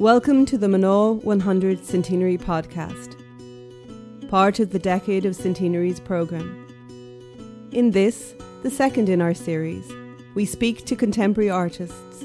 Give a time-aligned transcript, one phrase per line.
[0.00, 3.18] Welcome to the Mná 100 Centenary podcast,
[4.30, 7.68] part of the Decade of Centenaries programme.
[7.72, 9.92] In this, the second in our series,
[10.34, 12.24] we speak to contemporary artists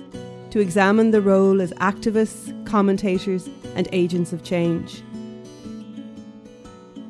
[0.51, 5.03] to examine the role as activists, commentators, and agents of change.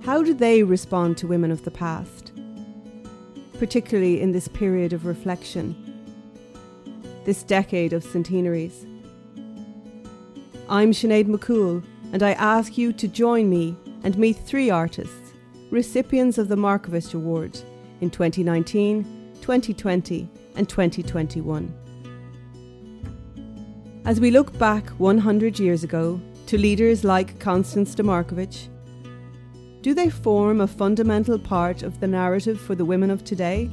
[0.02, 2.32] How do they respond to women of the past,
[3.60, 5.76] particularly in this period of reflection,
[7.24, 8.88] this decade of centenaries?
[10.68, 15.34] I'm Sinead McCoole, and I ask you to join me and meet three artists,
[15.70, 17.60] recipients of the Markievicz Award
[18.02, 19.04] in 2019,
[19.42, 21.72] 2020, and 2021.
[24.06, 28.68] As we look back 100 years ago to leaders like Constance de Markievicz,
[29.84, 33.70] do they form a fundamental part of the narrative for the women of today?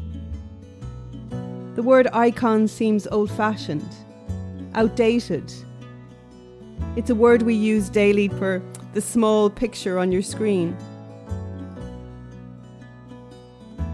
[1.75, 3.97] The word icon seems old fashioned,
[4.75, 5.51] outdated,
[6.95, 10.77] it's a word we use daily for the small picture on your screen.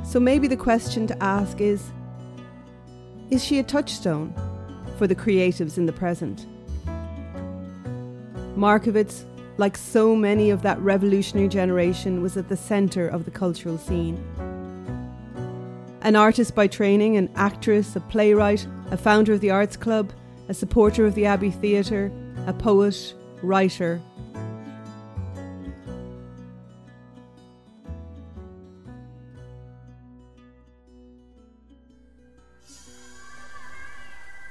[0.04, 1.90] So maybe the question to ask is
[3.30, 4.34] Is she a touchstone
[4.96, 6.46] for the creatives in the present?
[8.56, 9.24] Markievicz,
[9.58, 14.16] like so many of that revolutionary generation, was at the centre of the cultural scene.
[16.02, 20.12] An artist by training, an actress, a playwright, a founder of the Arts Club,
[20.48, 22.10] a supporter of the Abbey Theatre,
[22.48, 24.00] a poet, writer.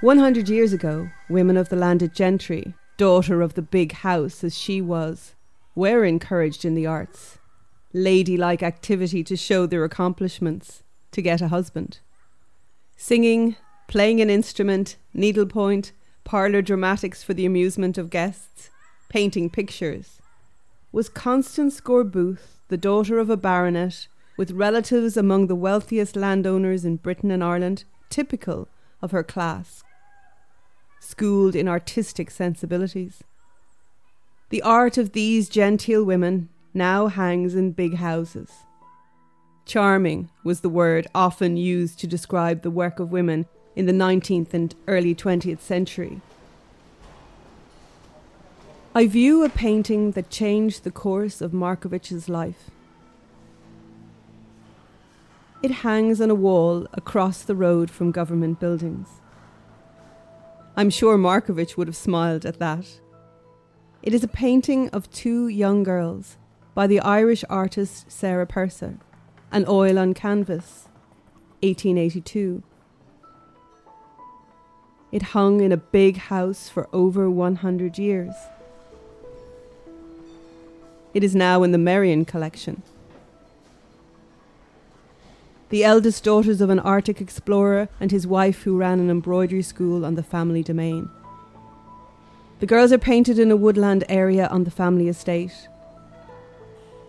[0.02, 4.56] One hundred years ago, women of the landed gentry, daughter of the big house as
[4.56, 5.34] she was,
[5.74, 7.40] were encouraged in the arts,
[7.94, 11.98] ladylike activity to show their accomplishments, to get a husband.
[12.96, 13.56] Singing,
[13.88, 15.94] playing an instrument, needlepoint,
[16.28, 18.70] parlour dramatics for the amusement of guests,
[19.08, 20.22] painting pictures.
[20.92, 26.84] Was Constance Gore Booth, the daughter of a baronet, with relatives among the wealthiest landowners
[26.84, 28.68] in Britain and Ireland, typical
[29.02, 29.86] of her class,
[31.00, 33.24] schooled in artistic sensibilities?
[34.50, 38.52] The art of these genteel women now hangs in big houses.
[39.66, 43.46] Charming was the word often used to describe the work of women
[43.78, 46.20] in the 19th and early 20th century.
[48.98, 52.72] I view a painting that changed the course of Markievicz's life.
[55.62, 59.22] It hangs on a wall across the road from government buildings.
[60.76, 63.00] I'm sure Markievicz would have smiled at that.
[64.02, 66.38] It is a painting of two young girls
[66.74, 68.98] by the Irish artist Sarah Purser,
[69.52, 70.90] an oil on canvas,
[71.62, 72.64] 1882.
[75.12, 78.34] It hung in a big house for over 100 years.
[81.18, 82.84] It is now in the Merrion collection.
[85.70, 90.06] The eldest daughters of an Arctic explorer and his wife, who ran an embroidery school
[90.06, 91.10] on the family domain.
[92.60, 95.68] The girls are painted in a woodland area on the family estate.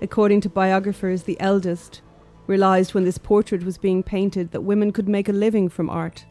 [0.00, 2.00] According to biographers, the eldest
[2.47, 6.24] realised when this portrait was being painted that women could make a living from art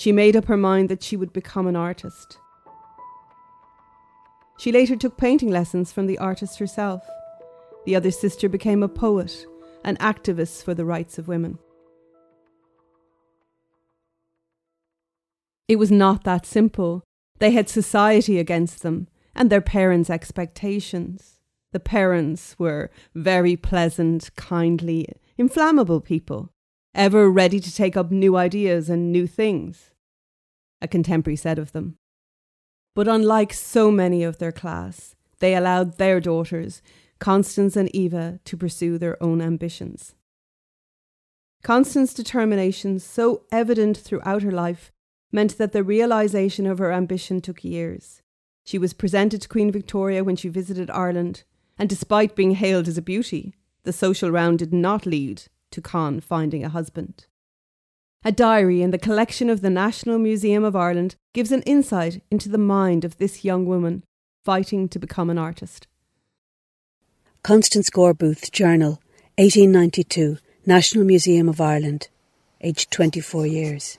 [0.00, 2.38] She made up her mind that she would become an artist.
[4.60, 7.02] She later took painting lessons from the artist herself.
[7.86, 9.46] The other sister became a poet,
[9.84, 11.58] an activist for the rights of women.
[15.66, 17.02] It was not that simple.
[17.38, 21.38] They had society against them and their parents' expectations.
[21.72, 26.50] The parents were very pleasant, kindly, inflammable people,
[26.94, 29.90] ever ready to take up new ideas and new things
[30.82, 31.96] a contemporary said of them.
[32.94, 36.82] But unlike so many of their class, they allowed their daughters,
[37.18, 40.14] Constance and Eva, to pursue their own ambitions.
[41.62, 44.92] Constance's determination, so evident throughout her life,
[45.30, 48.22] meant that the realization of her ambition took years.
[48.64, 51.44] She was presented to Queen Victoria when she visited Ireland,
[51.78, 53.54] and despite being hailed as a beauty,
[53.84, 57.26] the social round did not lead to Con finding a husband.
[58.22, 62.50] A diary in the collection of the National Museum of Ireland gives an insight into
[62.50, 64.04] the mind of this young woman
[64.44, 65.86] fighting to become an artist.
[67.42, 69.00] Constance Gore Booth Journal,
[69.38, 70.36] 1892,
[70.66, 72.08] National Museum of Ireland,
[72.60, 73.96] aged 24 years.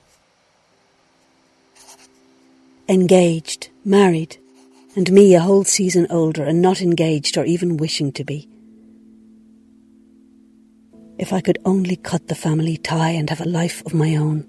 [2.88, 4.38] Engaged, married,
[4.96, 8.48] and me a whole season older and not engaged or even wishing to be.
[11.18, 14.48] If I could only cut the family tie and have a life of my own,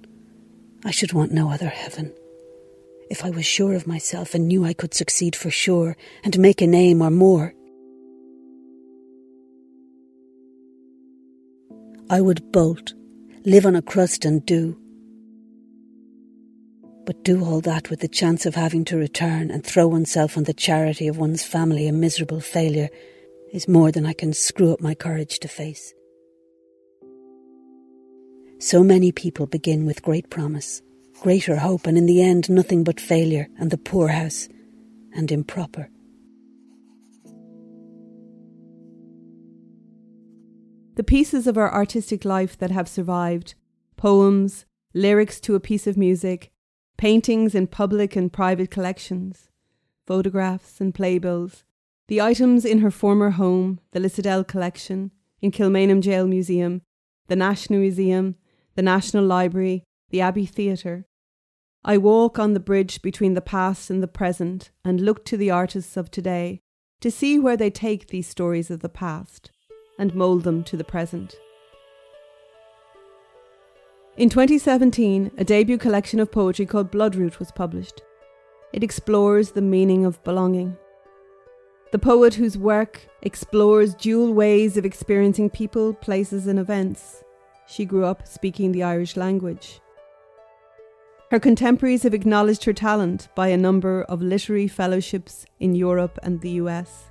[0.85, 2.13] I should want no other heaven.
[3.13, 6.63] if I was sure of myself and knew I could succeed for sure and make
[6.63, 7.53] a name or more.
[12.09, 12.95] I would bolt,
[13.45, 14.79] live on a crust and do.
[17.05, 20.45] But do all that with the chance of having to return and throw oneself on
[20.45, 22.89] the charity of one's family a miserable failure
[23.53, 25.93] is more than I can screw up my courage to face.
[28.63, 30.83] So many people begin with great promise,
[31.21, 34.49] greater hope, and in the end nothing but failure and the poorhouse
[35.13, 35.91] and improper.
[40.95, 43.57] The pieces of our artistic life that have survived
[43.97, 44.65] poems,
[44.95, 46.53] lyrics to a piece of music,
[46.97, 49.49] paintings in public and private collections,
[50.07, 51.65] photographs and playbills,
[52.07, 55.11] the items in her former home, the Lissadell collection,
[55.41, 56.83] in Kilmainham Jail Museum,
[57.27, 58.37] the National Museum,
[58.75, 61.07] the National Library, the Abbey Theatre.
[61.85, 65.51] I walk on the bridge between the past and the present and look to the
[65.51, 66.61] artists of today
[67.01, 69.51] to see where they take these stories of the past
[69.99, 71.37] and mould them to the present.
[74.17, 78.03] In 2017, a debut collection of poetry called Bloodroot was published.
[78.73, 80.77] It explores the meaning of belonging.
[81.93, 87.23] The poet whose work explores dual ways of experiencing people, places, and events.
[87.73, 89.81] She grew up speaking the Irish language.
[91.31, 96.39] Her contemporaries have acknowledged her talent by a number of literary fellowships in Europe and
[96.43, 97.05] the US.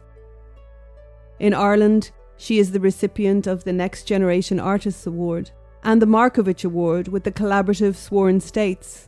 [1.40, 5.50] In Ireland, she is the recipient of the Next Generation Artists Award
[5.84, 9.08] and the Markievicz Award with the collaborative Sworn States.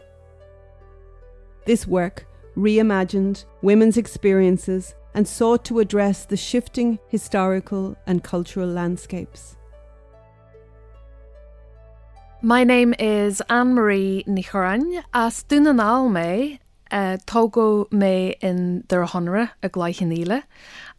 [1.68, 2.26] This work
[2.58, 9.56] reimagined women's experiences and sought to address the shifting historical and cultural landscapes.
[12.46, 16.60] My name is Anne Marie Ní Churreáin as dunanal me
[16.92, 20.44] uh, tógo mé in der honre a gleichanile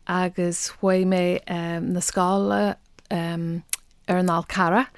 [0.06, 2.76] agus hui mé um, na scála
[3.10, 3.62] um,
[4.08, 4.88] ar an cara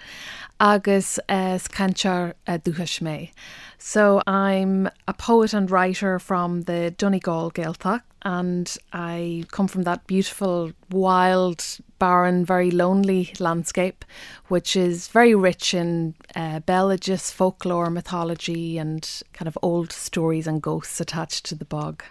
[0.60, 3.32] agus as canchar uh, duhas mé.
[3.78, 10.06] So I'm a poet and writer from the Donegal Gaeltacht and I come from that
[10.06, 11.64] beautiful, wild,
[11.98, 14.04] barren, very lonely landscape,
[14.48, 20.62] which is very rich in uh, Belagist folklore, mythology, and kind of old stories and
[20.62, 22.02] ghosts attached to the bog.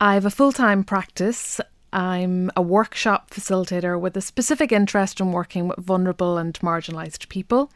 [0.00, 1.60] I have a full time practice
[1.94, 7.70] I'm a workshop facilitator with a specific interest in working with vulnerable and marginalised people.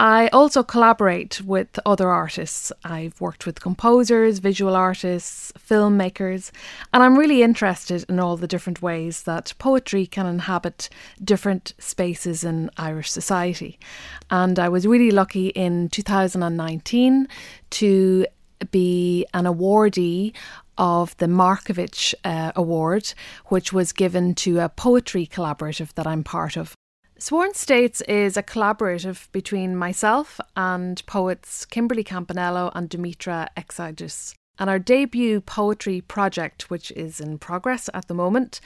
[0.00, 2.72] I also collaborate with other artists.
[2.82, 6.50] I've worked with composers, visual artists, filmmakers,
[6.92, 10.88] and I'm really interested in all the different ways that poetry can inhabit
[11.22, 13.78] different spaces in Irish society.
[14.30, 17.28] And I was really lucky in 2019
[17.70, 18.26] to
[18.72, 20.34] be an awardee
[20.76, 23.14] of the Markievicz uh, Award,
[23.46, 26.74] which was given to a poetry collaborative that I'm part of.
[27.16, 34.34] Sworn States is a collaborative between myself and poets Kimberly Campanello and Dimitra Xidous.
[34.58, 38.60] And our debut poetry project, which is in progress at the moment,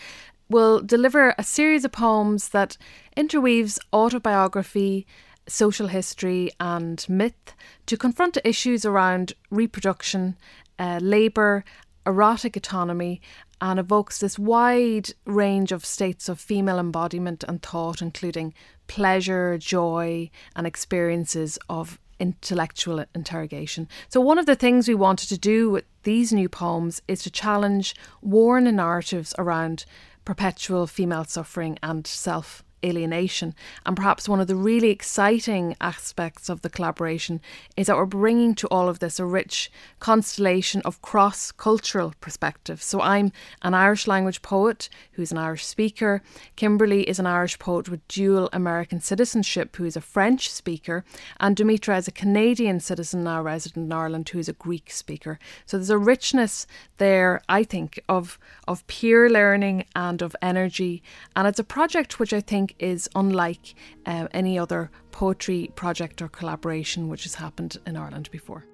[0.49, 2.79] will deliver a series of poems that
[3.17, 5.06] interweaves autobiography,
[5.47, 7.55] social history, and myth
[7.85, 10.37] to confront issues around reproduction,
[10.79, 11.64] uh, labour,
[12.07, 13.21] erotic autonomy
[13.61, 18.55] and evokes this wide range of states of female embodiment and thought, including
[18.87, 23.88] pleasure, joy, and experiences of intellectual interrogation.
[24.09, 27.31] So, one of the things we wanted to do with these new poems is to
[27.31, 29.85] challenge worn narratives around
[30.25, 33.54] perpetual female suffering and self alienation.
[33.85, 37.40] And perhaps one of the really exciting aspects of the collaboration
[37.76, 39.70] is that we're bringing to all of this a rich
[40.00, 42.85] constellation of cross cultural perspectives.
[42.85, 43.32] So I'm
[43.62, 46.23] an Irish language poet who's an Irish speaker.
[46.56, 51.04] Kimberly is an Irish poet with dual American citizenship who is a French speaker.
[51.40, 55.38] And Dimitra is a Canadian citizen now resident in Ireland who is a Greek speaker.
[55.66, 56.66] So there's a richness
[56.99, 61.02] there, I think, of, of peer learning and of energy.
[61.35, 63.75] And it's a project which I think think is unlike
[64.06, 68.64] uh, any other poetry project or collaboration which has happened in Ireland before.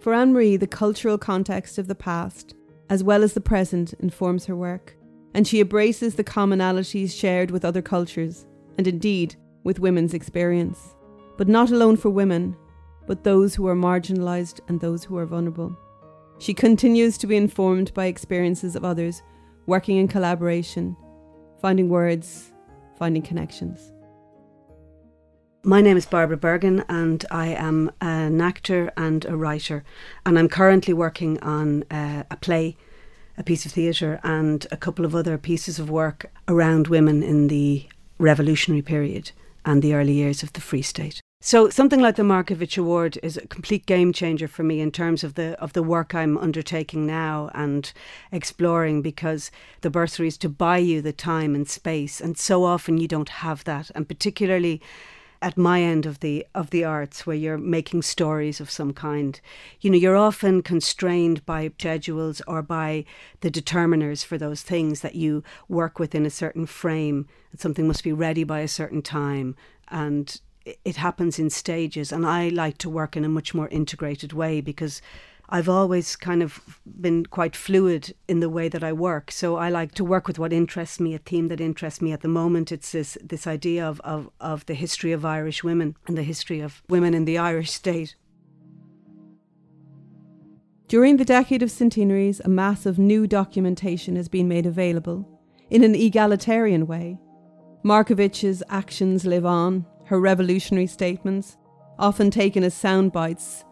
[0.00, 2.54] For Anne Marie, the cultural context of the past,
[2.88, 4.96] as well as the present, informs her work,
[5.34, 8.46] and she embraces the commonalities shared with other cultures,
[8.78, 10.94] and indeed with women's experience.
[11.36, 12.56] But not alone for women,
[13.06, 15.76] but those who are marginalised and those who are vulnerable.
[16.38, 19.22] She continues to be informed by experiences of others,
[19.66, 20.96] working in collaboration,
[21.60, 22.52] finding words,
[22.98, 23.92] finding connections.
[25.62, 29.82] My name is Barbara Bergin, and I am an actor and a writer.
[30.24, 32.76] And I'm currently working on uh, a play,
[33.36, 37.48] a piece of theatre, and a couple of other pieces of work around women in
[37.48, 37.88] the
[38.18, 39.32] revolutionary period
[39.64, 41.20] and the early years of the Free State.
[41.46, 45.22] So something like the Markievicz Award is a complete game changer for me in terms
[45.22, 47.92] of the of the work I'm undertaking now and
[48.32, 49.52] exploring because
[49.82, 53.28] the bursary is to buy you the time and space and so often you don't
[53.28, 54.82] have that and particularly
[55.40, 59.40] at my end of the of the arts where you're making stories of some kind.
[59.80, 63.04] You know you're often constrained by schedules or by
[63.42, 67.28] the determiners for those things that you work within a certain frame.
[67.52, 69.54] And something must be ready by a certain time
[69.88, 70.40] and
[70.84, 74.60] it happens in stages and i like to work in a much more integrated way
[74.60, 75.00] because
[75.48, 79.30] I've always kind of been quite fluid in the way that I work.
[79.30, 82.22] So I like to work with what interests me, a theme that interests me at
[82.22, 82.72] the moment.
[82.72, 86.60] It's this this idea of, of, of the history of Irish women and the history
[86.60, 88.16] of women in the Irish state.
[90.88, 95.28] During the decade of centenaries, a mass of new documentation has been made available
[95.70, 97.18] in an egalitarian way.
[97.84, 101.56] Markievicz's actions live on, her revolutionary statements,
[101.98, 103.64] often taken as sound bites.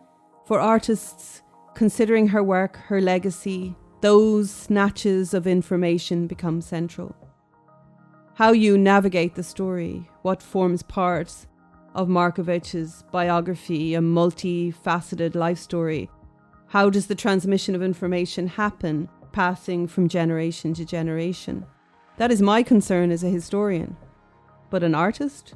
[0.47, 1.43] For artists,
[1.75, 7.17] Considering her work, her legacy, those snatches of information become central.
[8.35, 11.47] How you navigate the story, what forms part
[11.97, 16.09] of Markievicz's biography, a multifaceted life story.
[16.69, 21.67] How does the transmission of information happen, passing from generation to generation?
[22.19, 23.97] That is my concern as a historian.
[24.71, 25.55] But an artist?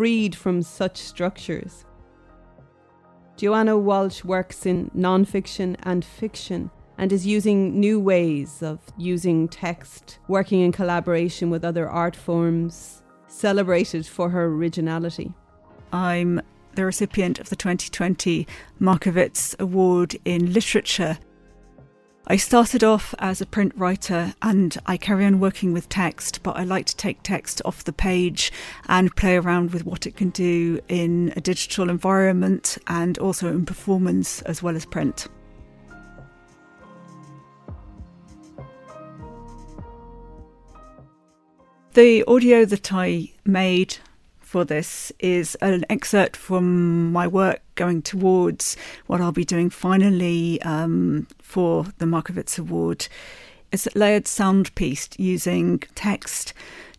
[0.00, 1.84] Freed from such structures,
[3.36, 10.18] Joanna Walsh works in non-fiction and fiction and is using new ways of using text,
[10.26, 15.34] working in collaboration with other art forms, celebrated for her originality.
[15.92, 16.40] I'm
[16.76, 18.46] the recipient of the 2020
[18.80, 21.18] Markievicz Award in Literature
[22.30, 26.56] I started off as a print writer and I carry on working with text, but
[26.56, 28.52] I like to take text off the page
[28.88, 33.66] and play around with what it can do in a digital environment and also in
[33.66, 35.26] performance as well as print.
[41.94, 43.96] The audio that I made
[44.50, 48.76] for this is an excerpt from my work going towards
[49.06, 53.06] what I'll be doing finally um, for the Markievicz Award.
[53.70, 56.52] It's a layered sound piece using text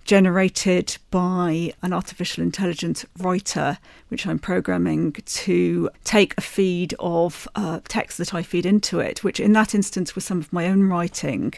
[0.05, 3.77] generated by an artificial intelligence writer,
[4.09, 9.23] which I'm programming to take a feed of uh, text that I feed into it,
[9.23, 11.53] which in that instance was some of my own writing,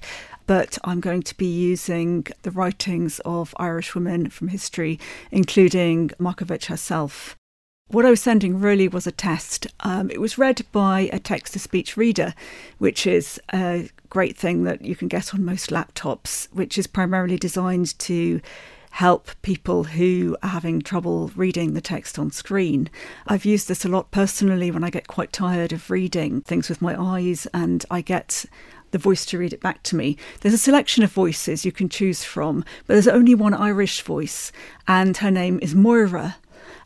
[0.45, 5.00] but I'm going to be using the writings of Irish women from history,
[5.31, 7.38] including Markievicz herself.
[7.93, 9.67] What I was sending really was a test.
[9.81, 12.33] Um, it was read by a text to speech reader,
[12.79, 17.38] which is a great thing that you can get on most laptops, which is primarily
[17.38, 18.41] designed to
[18.89, 22.89] help people who are having trouble reading the text on screen.
[23.27, 26.81] I've used this a lot personally when I get quite tired of reading things with
[26.81, 28.43] my eyes and I get
[28.89, 30.17] the voice to read it back to me.
[30.41, 34.51] There's a selection of voices you can choose from, but there's only one Irish voice,
[34.88, 36.38] and her name is Moira.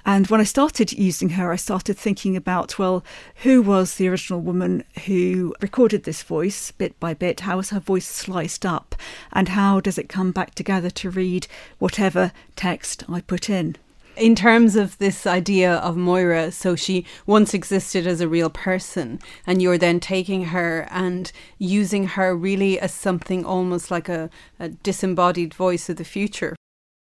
[0.07, 3.03] And when I started using her, I started thinking about, well,
[3.43, 7.41] who was the original woman who recorded this voice bit by bit?
[7.41, 8.95] How was her voice sliced up?
[9.33, 11.47] And how does it come back together to read
[11.77, 13.75] whatever text I put in?
[14.15, 19.19] in terms of this idea of Moira, so she once existed as a real person,
[19.45, 24.69] and you're then taking her and using her really as something almost like a, a
[24.69, 26.55] disembodied voice of the future.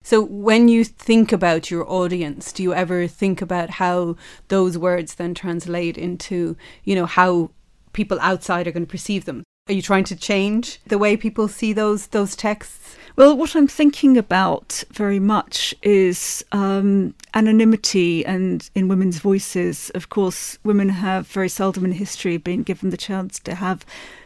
[0.05, 4.17] So, when you think about your audience, do you ever think about how
[4.50, 7.50] those words then translate into, you know, how
[7.93, 9.43] people outside are going to perceive them?
[9.67, 12.95] Are you trying to change the way people see those those texts?
[13.15, 19.89] Well, what I'm thinking about very much is um, anonymity and in women's voices.
[19.95, 23.83] Of course, women have very seldom in history been given the chance to have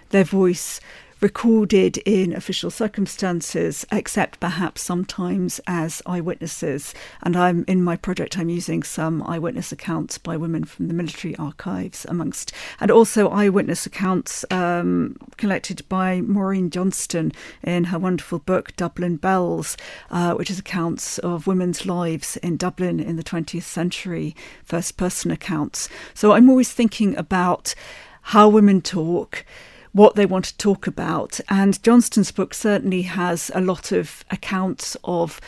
[0.09, 0.81] their voice
[1.21, 6.93] recorded in official circumstances, except perhaps sometimes as eyewitnesses.
[7.21, 11.35] And I'm in my project, I'm using some eyewitness accounts by women from the military
[11.35, 17.31] archives, amongst, and also eyewitness accounts um, collected by Máirín Johnston
[17.63, 19.75] in her wonderful book Dublin Belles,
[20.09, 25.31] uh, which is accounts of women's lives in Dublin in the 20th century, first person
[25.31, 25.89] accounts.
[26.13, 27.75] So I'm always thinking about
[28.21, 29.45] how women talk
[29.91, 31.39] what they want to talk about.
[31.49, 35.41] And Johnston's book certainly has a lot of accounts of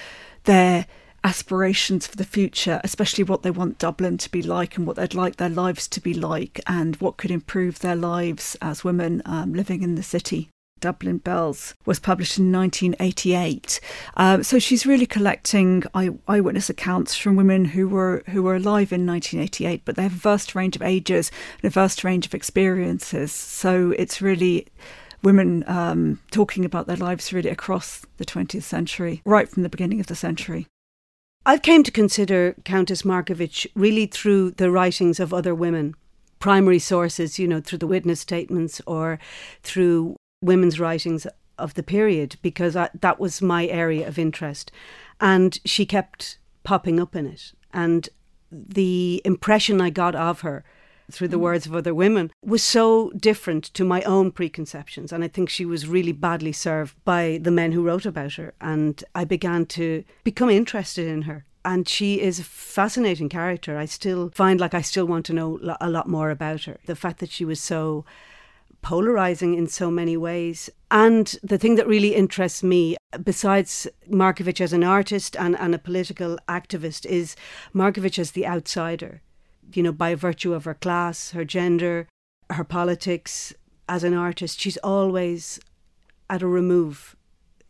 [0.43, 0.87] their
[1.23, 5.13] aspirations for the future, especially what they want Dublin to be like and what they'd
[5.13, 9.53] like their lives to be like, and what could improve their lives as women um,
[9.53, 10.49] living in the city.
[10.81, 13.79] Dublin Belles was published in 1988.
[14.17, 18.91] Um, so she's really collecting eye- eyewitness accounts from women who were who were alive
[18.91, 22.33] in 1988, but they have a vast range of ages and a vast range of
[22.33, 23.31] experiences.
[23.31, 24.67] So it's really
[25.23, 29.99] women um, talking about their lives really across the 20th century, right from the beginning
[29.99, 30.67] of the century.
[31.45, 35.95] I've came to consider Countess Markievicz really through the writings of other women,
[36.39, 39.19] primary sources, you know, through the witness statements or
[39.63, 44.71] through women's writings of the period, because I, that was my area of interest.
[45.19, 47.53] And she kept popping up in it.
[47.73, 48.09] And
[48.51, 50.63] the impression I got of her
[51.11, 51.41] through the mm.
[51.41, 55.11] words of other women was so different to my own preconceptions.
[55.11, 58.53] And I think she was really badly served by the men who wrote about her.
[58.59, 61.45] And I began to become interested in her.
[61.63, 63.77] And she is a fascinating character.
[63.77, 66.79] I still find like I still want to know a lot more about her.
[66.85, 68.03] The fact that she was so
[68.81, 70.69] polarizing in so many ways.
[70.89, 75.79] And the thing that really interests me, besides Markievicz as an artist and, and a
[75.79, 77.35] political activist, is
[77.73, 79.21] Markievicz as the outsider
[79.75, 82.07] you know, by virtue of her class, her gender,
[82.49, 83.53] her politics
[83.87, 85.59] as an artist, she's always
[86.29, 87.15] at a remove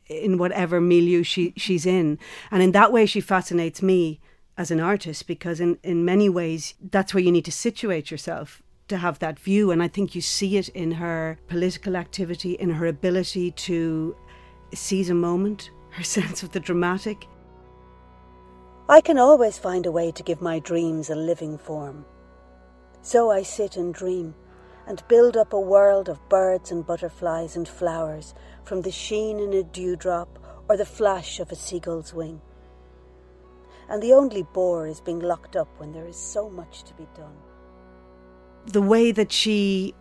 [0.08, 2.20] in whatever milieu she, she's in.
[2.50, 4.20] And in that way, she fascinates me
[4.58, 8.62] as an artist because, in, in many ways, that's where you need to situate yourself
[8.88, 9.72] to have that view.
[9.72, 14.16] And I think you see it in her political activity, in her ability to
[14.74, 17.28] seize a moment, her sense of the dramatic.
[18.90, 22.06] I can always find a way to give my dreams a living form.
[23.02, 24.36] So I sit and dream
[24.86, 28.34] and build up a world of birds and butterflies and flowers
[28.64, 32.42] from the sheen in a dewdrop or the flash of a seagull's wing.
[33.90, 37.08] And the only bore is being locked up when there is so much to be
[37.16, 37.36] done.
[38.68, 39.94] The way that she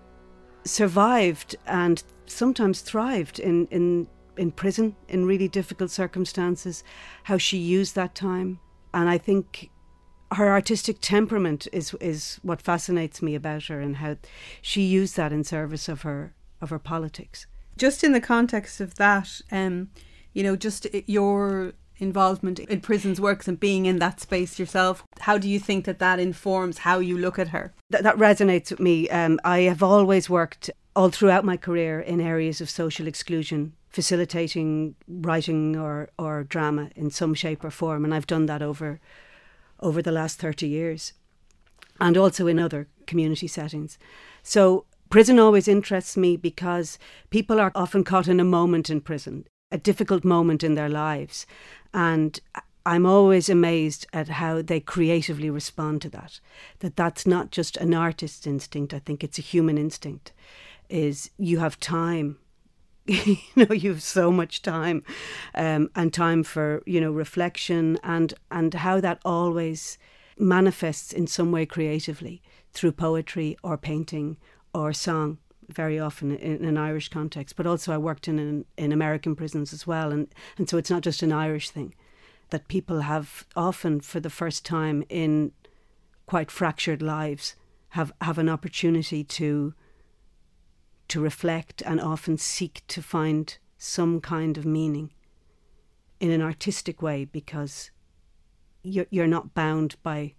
[0.64, 6.84] survived and sometimes thrived in, in, in prison in really difficult circumstances,
[7.24, 8.60] how she used that time
[8.92, 9.70] and I think
[10.32, 14.16] her artistic temperament is is what fascinates me about her and how
[14.62, 17.46] she used that in service of her of her politics.
[17.76, 19.90] Just in the context of that, um,
[20.32, 25.38] you know, just your involvement in prisons works and being in that space yourself, how
[25.38, 27.72] do you think that that informs how you look at her?
[27.90, 29.08] That, that resonates with me.
[29.10, 34.94] Um, I have always worked all throughout my career in areas of social exclusion facilitating
[35.08, 38.04] writing or, or drama in some shape or form.
[38.04, 39.00] And I've done that over
[39.80, 41.14] over the last 30 years
[41.98, 43.98] and also in other community settings.
[44.42, 46.98] So prison always interests me because
[47.30, 51.46] people are often caught in a moment in prison, a difficult moment in their lives.
[51.92, 52.38] And
[52.86, 56.40] I'm always amazed at how they creatively respond to that.
[56.80, 60.32] That that's not just an artist's instinct, I think it's a human instinct.
[60.88, 62.38] Is you have time
[63.06, 65.02] you know you have so much time
[65.54, 69.98] um, and time for you know reflection and and how that always
[70.38, 74.36] manifests in some way creatively through poetry or painting
[74.72, 75.38] or song
[75.72, 79.72] very often in an Irish context but also I worked in in, in American prisons
[79.72, 80.12] as well.
[80.12, 80.28] And
[80.58, 81.94] and so it's not just an Irish thing
[82.50, 85.52] that people have often for the first time in
[86.26, 87.56] quite fractured lives
[87.90, 89.74] have have an opportunity to
[91.08, 95.10] to reflect and often seek to find some kind of meaning
[96.20, 97.90] in an artistic way because
[98.82, 100.34] you're, you're not bound by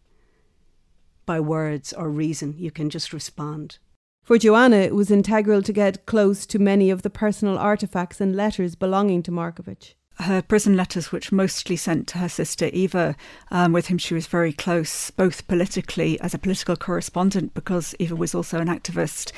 [1.26, 2.56] by words or reason.
[2.58, 3.80] You can just respond
[4.24, 8.36] for Joanna, it was integral to get close to many of the personal artifacts and
[8.36, 13.16] letters belonging to Markievicz her prison letters, which mostly sent to her sister Eva,
[13.50, 18.16] um, with whom she was very close, both politically as a political correspondent, because Eva
[18.16, 19.32] was also an activist,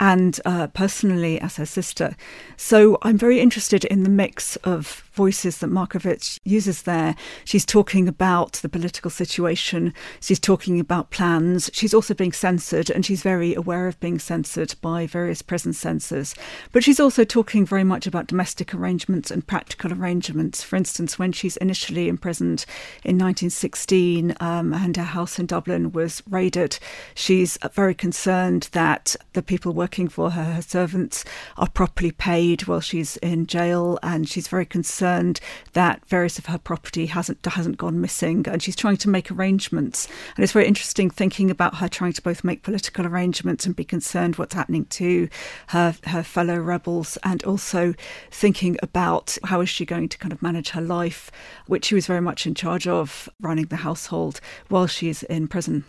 [0.00, 2.16] and uh, personally as her sister.
[2.56, 7.14] So I'm very interested in the mix of voices that Markievicz uses there.
[7.44, 13.04] She's talking about the political situation, she's talking about plans, she's also being censored, and
[13.04, 16.34] she's very aware of being censored by various prison censors.
[16.72, 20.62] But she's also talking very much about domestic arrangements and practical arrangements.
[20.62, 22.64] For instance, when she's initially imprisoned
[23.04, 26.78] in 1916 um, and her house in Dublin was raided,
[27.14, 30.44] she's very concerned that the people working working for her.
[30.44, 31.24] Her servants
[31.56, 35.40] are properly paid while she's in jail, and she's very concerned
[35.72, 40.06] that various of her property hasn't hasn't gone missing, and she's trying to make arrangements.
[40.36, 43.82] And it's very interesting thinking about her trying to both make political arrangements and be
[43.84, 45.28] concerned what's happening to
[45.70, 47.94] her her fellow rebels, and also
[48.30, 51.32] thinking about how is she going to kind of manage her life,
[51.66, 55.84] which she was very much in charge of running the household while she's in prison.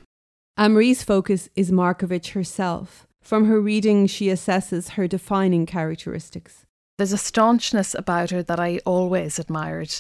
[0.57, 3.05] Anne Marie's focus is Markievicz herself.
[3.21, 6.65] From her reading, she assesses her defining characteristics.
[6.97, 9.93] There's a staunchness about her that I always admired.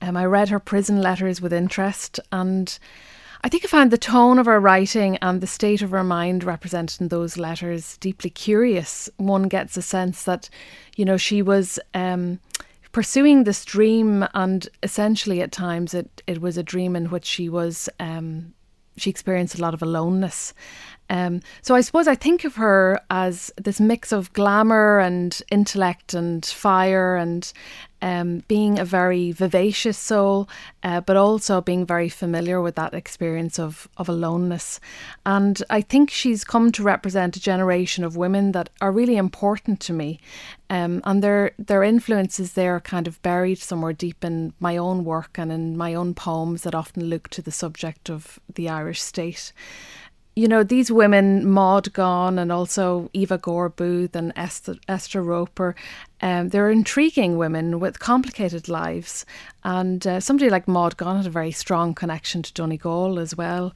[0.00, 2.78] Um, I read her prison letters with interest, and
[3.44, 6.44] I think I found the tone of her writing and the state of her mind
[6.44, 9.08] represented in those letters deeply curious.
[9.16, 10.48] One gets a sense that,
[10.96, 11.78] you know, she was.
[11.94, 12.40] Um,
[12.92, 17.48] pursuing this dream, and essentially at times it, it was a dream in which she
[17.48, 18.52] was um,
[18.96, 20.54] she experienced a lot of aloneness.
[21.10, 26.14] Um, so I suppose I think of her as this mix of glamour and intellect
[26.14, 27.52] and fire and
[28.02, 30.48] um, being a very vivacious soul,
[30.82, 34.80] uh, but also being very familiar with that experience of, of aloneness.
[35.24, 39.78] And I think she's come to represent a generation of women that are really important
[39.80, 40.20] to me.
[40.68, 45.04] Um, and their their influences there are kind of buried somewhere deep in my own
[45.04, 49.02] work and in my own poems that often look to the subject of the Irish
[49.02, 49.52] state
[50.34, 55.74] you know, these women, Maud Gonne and also Eva Gore Booth and Esther, Esther Roper,
[56.22, 59.26] um, they're intriguing women with complicated lives.
[59.64, 63.74] And uh, somebody like Maud Gonne had a very strong connection to Donegal as well.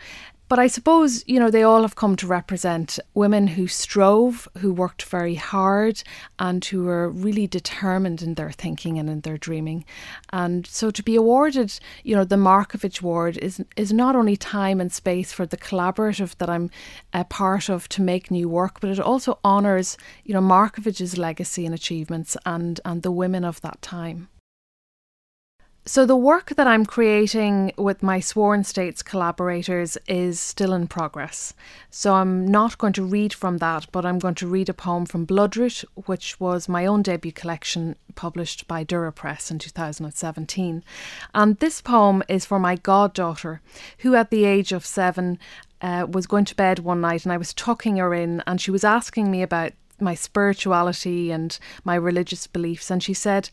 [0.49, 4.73] But I suppose, you know, they all have come to represent women who strove, who
[4.73, 6.05] worked very hard,
[6.39, 9.85] and who were really determined in their thinking and in their dreaming.
[10.33, 14.81] And so to be awarded, you know, the Markievicz Award is, is not only time
[14.81, 16.71] and space for the collaborative that I'm
[17.13, 21.67] a part of to make new work, but it also honours, you know, Markievicz's legacy
[21.67, 24.29] and achievements and, and the women of that time.
[25.89, 31.55] So, the work that I'm creating with my Sworn States collaborators is still in progress.
[31.91, 35.07] So, I'm not going to read from that, but I'm going to read a poem
[35.07, 40.83] from Bloodroot, which was my own debut collection published by Doire Press in 2017.
[41.33, 43.61] And this poem is for my goddaughter,
[43.99, 45.39] who at the age of seven
[45.81, 48.73] uh, was going to bed one night and I was tucking her in, and she
[48.73, 49.71] was asking me about
[50.01, 52.91] my spirituality and my religious beliefs.
[52.91, 53.51] And she said,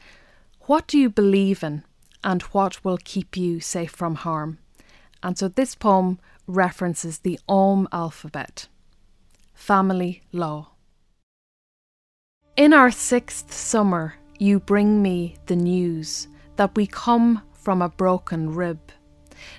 [0.62, 1.84] What do you believe in?
[2.24, 4.60] And what will keep you safe from harm.
[5.22, 8.68] And so this poem references the Ogham alphabet.
[9.54, 10.70] Family Law.
[12.56, 18.54] In our sixth summer, you bring me the news that we come from a broken
[18.54, 18.80] rib.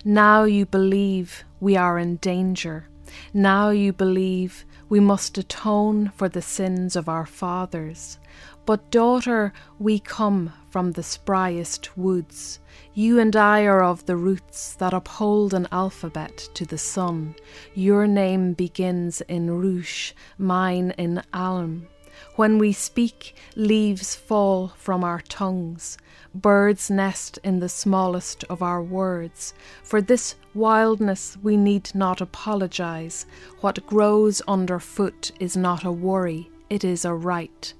[0.03, 2.87] Now you believe we are in danger.
[3.33, 8.17] Now you believe we must atone for the sins of our fathers.
[8.65, 12.59] But, daughter, we come from the spryest woods.
[12.95, 17.35] You and I are of the roots that uphold an alphabet to the sun.
[17.75, 21.87] Your name begins in Rúis, mine in Ailm.
[22.37, 25.97] When we speak, leaves fall from our tongues.
[26.33, 29.53] Birds nest in the smallest of our words.
[29.83, 33.25] For this wildness we need not apologize.
[33.61, 37.73] What grows underfoot is not a worry, it is a right.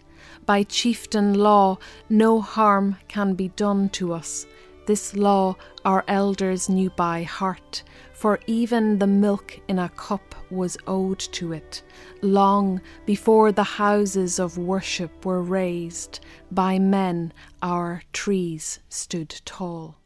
[0.46, 1.80] By chieftain law,
[2.10, 4.46] no harm can be done to us.
[4.86, 10.78] This law our elders knew by heart, for even the milk in a cup was
[10.86, 11.82] owed to it,
[12.22, 16.20] long before the houses of worship were raised,
[16.52, 19.98] by men our trees stood tall.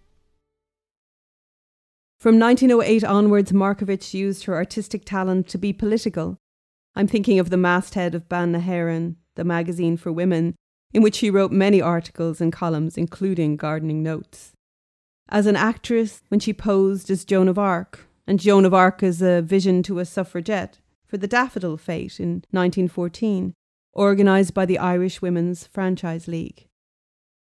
[2.22, 6.38] From 1908 onwards, Markievicz used her artistic talent to be political.
[6.96, 10.54] I'm thinking of the masthead of na hÉireann, the magazine for women,
[10.94, 14.52] in which she wrote many articles and columns, including gardening notes.
[15.30, 19.22] As an actress, when she posed as Joan of Arc, and Joan of Arc as
[19.22, 23.54] a vision to a suffragette for the Daffodil Fete in 1914,
[23.96, 26.68] organised by the Irish Women's Franchise League.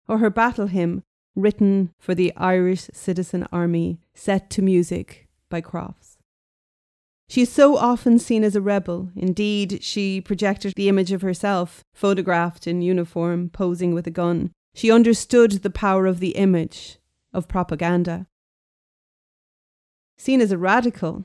[0.08, 1.04] Or her battle hymn,
[1.36, 6.09] written for the Irish Citizen Army, set to music by Crofts.
[7.30, 9.12] She is so often seen as a rebel.
[9.15, 14.52] Indeed, she projected the image of herself, photographed in uniform, posing with a gun.
[14.74, 16.98] She understood the power of the image,
[17.32, 18.26] of propaganda.
[20.18, 21.24] Seen as a radical,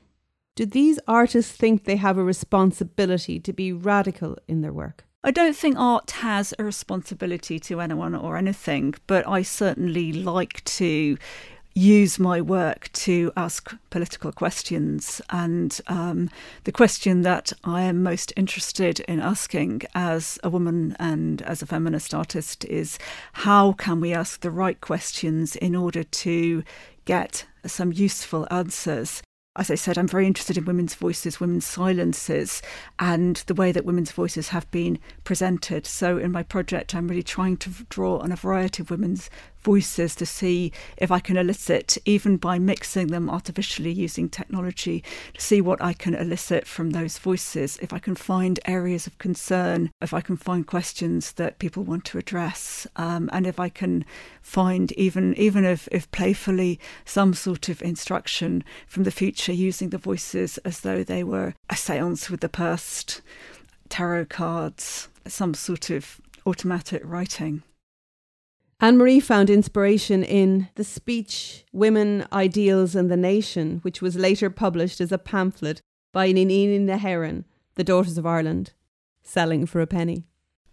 [0.55, 5.05] do these artists think they have a responsibility to be radical in their work?
[5.23, 10.63] I don't think art has a responsibility to anyone or anything, but I certainly like
[10.65, 11.17] to
[11.75, 15.21] use my work to ask political questions.
[15.29, 16.29] And um,
[16.63, 21.65] the question that I am most interested in asking as a woman and as a
[21.65, 22.97] feminist artist is
[23.33, 26.63] how can we ask the right questions in order to
[27.03, 29.21] get some useful answers
[29.57, 32.61] as I said, I'm very interested in women's voices, women's silences,
[32.99, 35.87] and the way that women's voices have been presented.
[35.87, 39.29] So, in my project, I'm really trying to draw on a variety of women's
[39.65, 45.41] voices to see if I can elicit, even by mixing them artificially using technology, to
[45.41, 49.89] see what I can elicit from those voices, if I can find areas of concern,
[50.01, 54.05] if I can find questions that people want to address, um, and if I can
[54.43, 59.97] find, even, even if, if playfully, some sort of instruction from the future using the
[59.97, 63.21] voices as though they were a seance with the past,
[63.89, 67.63] tarot cards, some sort of automatic writing.
[68.81, 74.49] Anne Marie found inspiration in the speech Women, Ideals and the Nation, which was later
[74.49, 78.73] published as a pamphlet by Inghinidhe na hÉireann, the Daughters of Ireland,
[79.23, 80.25] selling for a penny.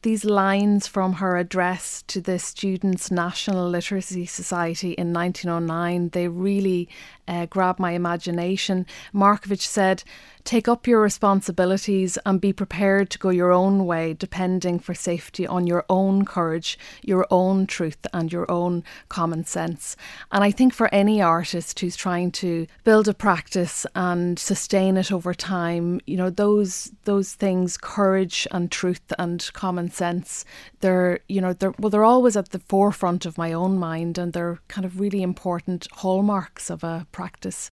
[0.02, 6.88] These lines from her address to the Students' National Literary Society in 1909, they really
[7.28, 8.86] uh, grabbed my imagination.
[9.14, 10.04] Markievicz said,
[10.44, 15.46] Take up your responsibilities and be prepared to go your own way, depending for safety
[15.46, 19.96] on your own courage, your own truth, and your own common sense.
[20.32, 25.12] And I think for any artist who's trying to build a practice and sustain it
[25.12, 30.44] over time, you know, those those things, courage and truth and common sense,
[30.80, 34.32] they're you know, they're well, they're always at the forefront of my own mind and
[34.32, 37.70] they're kind of really important hallmarks of a practice.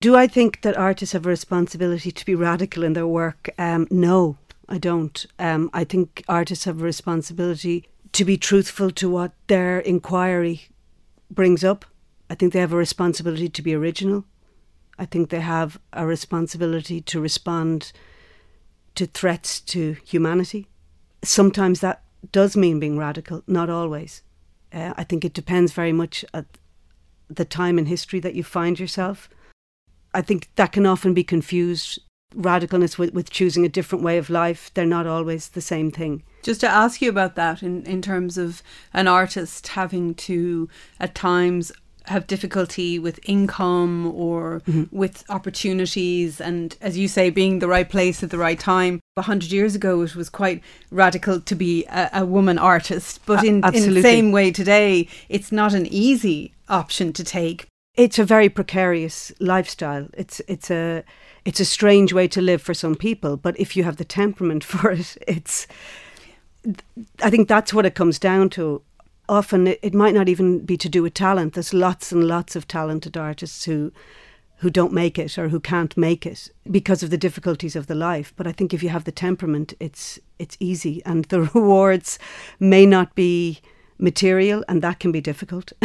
[0.00, 3.50] Do I think that artists have a responsibility to be radical in their work?
[3.58, 5.26] Um, no, I don't.
[5.38, 10.68] Um, I think artists have a responsibility to be truthful to what their inquiry
[11.30, 11.84] brings up.
[12.30, 14.24] I think they have a responsibility to be original.
[14.98, 17.92] I think they have a responsibility to respond
[18.94, 20.66] to threats to humanity.
[21.22, 24.22] Sometimes that does mean being radical, not always.
[24.72, 26.46] Uh, I think it depends very much at
[27.30, 29.28] the time in history that you find yourself.
[30.12, 32.00] I think that can often be confused
[32.34, 34.70] radicalness with, with choosing a different way of life.
[34.74, 36.22] They're not always the same thing.
[36.42, 38.62] Just to ask you about that in, in terms of
[38.92, 41.72] an artist having to, at times,
[42.06, 44.84] have difficulty with income or mm-hmm.
[44.96, 49.52] with opportunities and as you say being the right place at the right time 100
[49.52, 53.94] years ago it was quite radical to be a, a woman artist but in, in
[53.94, 59.32] the same way today it's not an easy option to take it's a very precarious
[59.40, 60.08] lifestyle.
[60.14, 61.04] It's it's a
[61.44, 64.64] it's a strange way to live for some people, but if you have the temperament
[64.72, 65.66] for it, it's
[67.22, 68.82] I think that's what it comes down to.
[69.30, 71.54] Often it, it might not even be to do with talent.
[71.54, 73.92] There's lots and lots of talented artists who
[74.56, 77.94] who don't make it or who can't make it because of the difficulties of the
[77.94, 78.34] life.
[78.36, 82.18] But I think if you have the temperament, it's it's easy, and the rewards
[82.58, 83.60] may not be
[83.98, 85.72] material, and that can be difficult.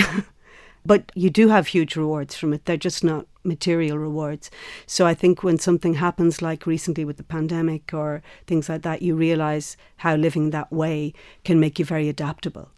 [0.88, 2.66] But you do have huge rewards from it.
[2.66, 4.52] They're just not material rewards.
[4.86, 9.02] So I think when something happens, like recently with the pandemic or things like that,
[9.02, 12.70] you realize how living that way can make you very adaptable.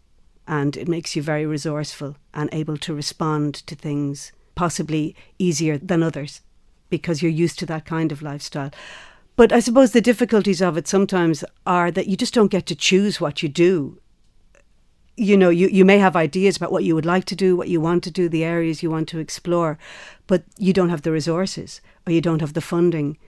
[0.48, 6.02] And it makes you very resourceful and able to respond to things possibly easier than
[6.02, 6.40] others
[6.90, 8.70] because you're used to that kind of lifestyle.
[9.36, 12.74] But I suppose the difficulties of it sometimes are that you just don't get to
[12.74, 14.00] choose what you do
[15.18, 17.68] you know, you, you may have ideas about what you would like to do, what
[17.68, 19.76] you want to do, the areas you want to explore,
[20.28, 23.18] but you don't have the resources or you don't have the funding.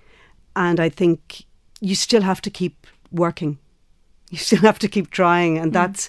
[0.54, 1.44] And I think
[1.80, 3.58] you still have to keep working.
[4.30, 5.58] You still have to keep trying.
[5.58, 5.74] And mm.
[5.74, 6.08] that's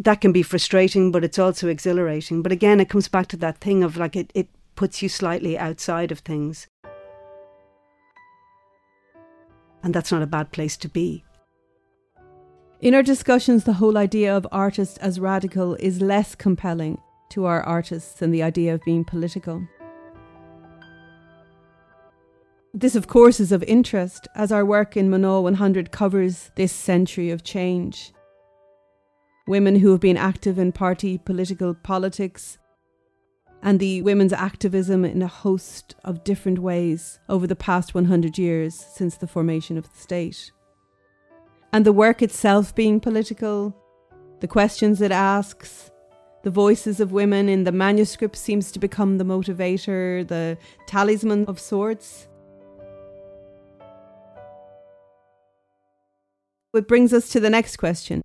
[0.00, 2.42] that can be frustrating, but it's also exhilarating.
[2.42, 5.58] But again, it comes back to that thing of like it, it puts you slightly
[5.58, 6.68] outside of things.
[9.82, 11.22] And that's not a bad place to be.
[12.80, 16.98] In our discussions, the whole idea of artist as radical is less compelling
[17.30, 19.62] to our artists than the idea of being political.
[22.72, 27.30] This, of course, is of interest as our work in Mná 100 covers this century
[27.30, 28.12] of change.
[29.50, 32.56] Women who have been active in party political politics
[33.64, 38.76] and the women's activism in a host of different ways over the past 100 years
[38.76, 40.52] since the formation of the state
[41.72, 43.74] and the work itself being political,
[44.38, 45.90] the questions it asks,
[46.44, 51.58] the voices of women in the manuscript seems to become the motivator, the talisman of
[51.58, 52.28] sorts.
[56.72, 58.22] It brings us to the next question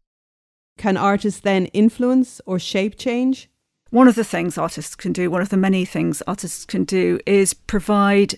[0.85, 3.49] Can artists then influence or shape change?
[3.89, 7.19] one of the things artists can do, one of the many things artists can do,
[7.25, 8.35] is provide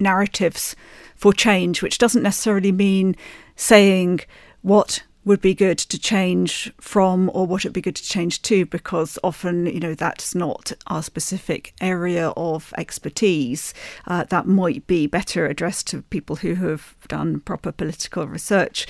[0.00, 0.74] narratives
[1.14, 3.14] for change, which doesn't necessarily mean
[3.54, 4.22] saying
[4.62, 8.66] what would be good to change from or what would be good to change to
[8.66, 13.72] because often you know that's not our specific area of expertise
[14.06, 18.86] uh, that might be better addressed to people who have done proper political research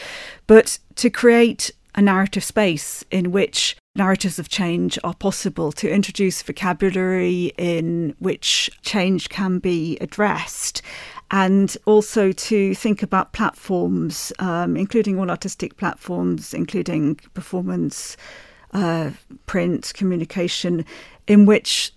[0.48, 6.42] but to create a narrative space in which narratives of change are possible, to introduce
[6.42, 10.82] vocabulary in which change can be addressed,
[11.30, 18.16] and also to think about platforms, um, including all artistic platforms, including performance,
[18.72, 19.10] uh,
[19.46, 20.84] print, communication,
[21.28, 21.92] in which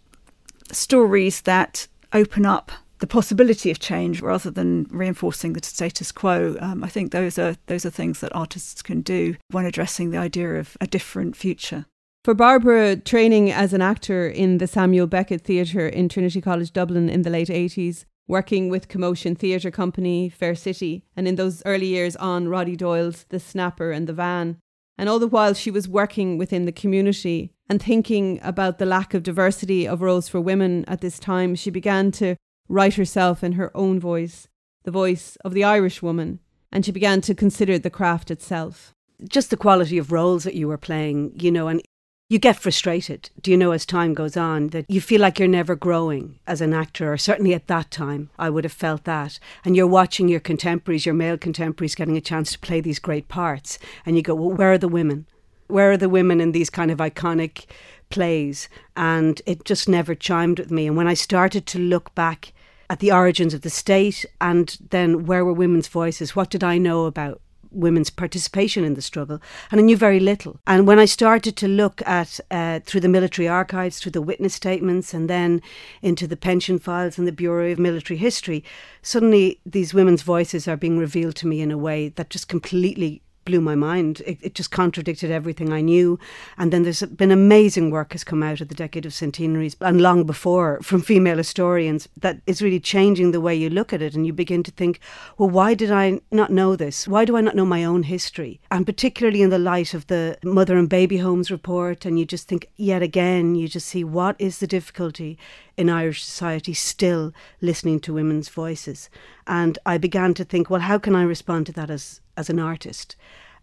[0.71, 6.55] stories that open up the possibility of change rather than reinforcing the status quo.
[6.59, 10.17] Um, I think those are those are things that artists can do when addressing the
[10.17, 11.85] idea of a different future.
[12.23, 17.09] For Barbara, training as an actor in the Samuel Beckett Theatre in Trinity College Dublin
[17.09, 21.85] in the late 80s, working with Commotion Theatre Company, Fair City, and in those early
[21.85, 24.57] years on Roddy Doyle's The Snapper and The Van.
[24.97, 29.13] And all the while she was working within the community and thinking about the lack
[29.13, 32.35] of diversity of roles for women at this time, she began to
[32.69, 34.47] write herself in her own voice,
[34.83, 36.39] the voice of the Irish woman,
[36.71, 38.93] and she began to consider the craft itself.
[39.27, 41.81] Just the quality of roles that you were playing, you know, and
[42.29, 45.47] you get frustrated, do you know, as time goes on, that you feel like you're
[45.47, 49.39] never growing as an actor, or certainly at that time, I would have felt that.
[49.63, 53.29] And you're watching your contemporaries, your male contemporaries, getting a chance to play these great
[53.29, 55.25] parts, and you go, well, where are the women?
[55.67, 57.65] Where are the women in these kind of iconic
[58.09, 58.67] plays?
[58.97, 60.85] And it just never chimed with me.
[60.85, 62.51] And when I started to look back
[62.89, 66.35] at the origins of the state and then where were women's voices?
[66.35, 70.59] What did I know about women's participation in the struggle, and I knew very little.
[70.65, 74.53] And when I started to look at uh, through the military archives, through the witness
[74.53, 75.61] statements, and then
[76.01, 78.63] into the pension files and the Bureau of Military History,
[79.01, 83.21] suddenly these women's voices are being revealed to me in a way that just completely
[83.47, 84.21] blew my mind.
[84.25, 86.19] It, it, just contradicted everything I knew.
[86.57, 90.01] And then there's been amazing work has come out of the decade of centenaries and
[90.01, 94.15] long before from female historians that is really changing the way you look at it.
[94.15, 94.99] And you begin to think,
[95.37, 97.07] well, why did I not know this?
[97.07, 98.59] Why do I not know my own history?
[98.69, 102.47] And particularly in the light of the mother and baby homes report, and you just
[102.47, 105.37] think, yet again, you just see what is the difficulty
[105.77, 109.09] in Irish society still listening to women's voices.
[109.45, 112.59] And I began to think, well, how can I respond to that as, as an
[112.59, 113.15] artist?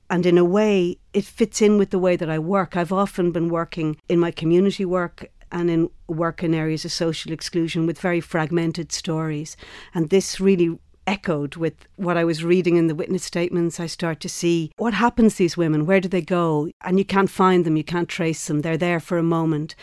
[0.09, 2.77] And in a way, it fits in with the way that I work.
[2.77, 7.33] I've often been working in my community work and in work in areas of social
[7.33, 9.57] exclusion with very fragmented stories.
[9.94, 13.79] And this really echoed with what I was reading in the witness statements.
[13.79, 16.70] I start to see what happens to these women, where do they go?
[16.83, 19.74] And you can't find them, you can't trace them, they're there for a moment.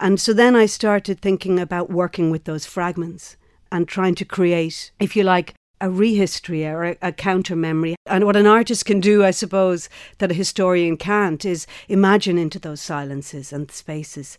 [0.00, 3.36] And so then I started thinking about working with those fragments
[3.70, 7.96] and trying to create, if you like, a rehistory or a, a counter memory.
[8.06, 12.58] And what an artist can do, I suppose, that a historian can't, is imagine into
[12.58, 14.38] those silences and spaces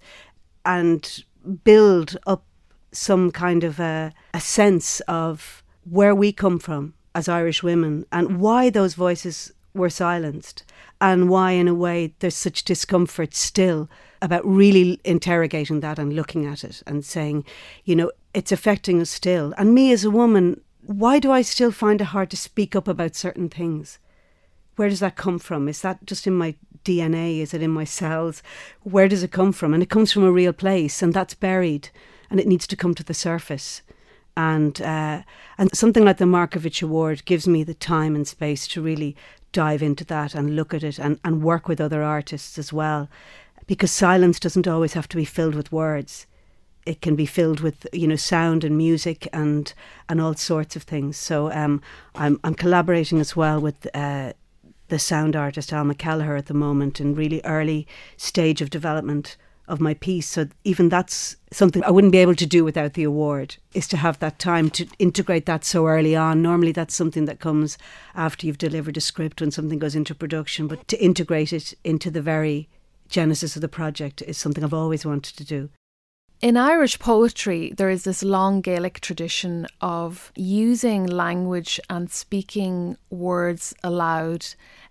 [0.65, 1.23] and
[1.63, 2.43] build up
[2.91, 8.39] some kind of a, a sense of where we come from as Irish women and
[8.39, 10.63] why those voices were silenced
[11.01, 13.89] and why, in a way, there's such discomfort still
[14.21, 17.45] about really interrogating that and looking at it and saying,
[17.83, 19.53] you know, it's affecting us still.
[19.57, 22.87] And me as a woman, why do I still find it hard to speak up
[22.87, 23.99] about certain things?
[24.77, 25.67] Where does that come from?
[25.67, 27.39] Is that just in my DNA?
[27.39, 28.41] Is it in my cells?
[28.83, 29.73] Where does it come from?
[29.73, 31.89] And it comes from a real place, and that's buried,
[32.29, 33.81] and it needs to come to the surface.
[34.37, 35.21] And uh,
[35.57, 39.15] and something like the Markievicz Award gives me the time and space to really
[39.55, 43.07] dive into that and look at it and, and work with other artists as well.
[43.67, 46.27] Because silence doesn't always have to be filled with words.
[46.85, 49.73] It can be filled with, you know, sound and music and
[50.07, 51.17] and all sorts of things.
[51.17, 51.81] So um,
[52.13, 54.33] I'm I'm collaborating as well with uh,
[54.89, 57.87] the sound artist Alma Kelliher at the moment in really early
[58.17, 60.27] stage of development of my piece.
[60.27, 63.97] So even that's something I wouldn't be able to do without the award is to
[63.97, 66.41] have that time to integrate that so early on.
[66.41, 67.77] Normally that's something that comes
[68.13, 72.11] after you've delivered a script when something goes into production, but to integrate it into
[72.11, 72.69] the very
[73.09, 75.69] genesis of the project is something I've always wanted to do.
[76.41, 83.73] In Irish poetry, there is this long Gaelic tradition of using language and speaking words
[83.83, 84.45] aloud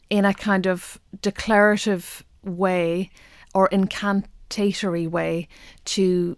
[0.08, 3.10] in a kind of declarative way
[3.54, 5.48] or incant dictatory way
[5.86, 6.36] to,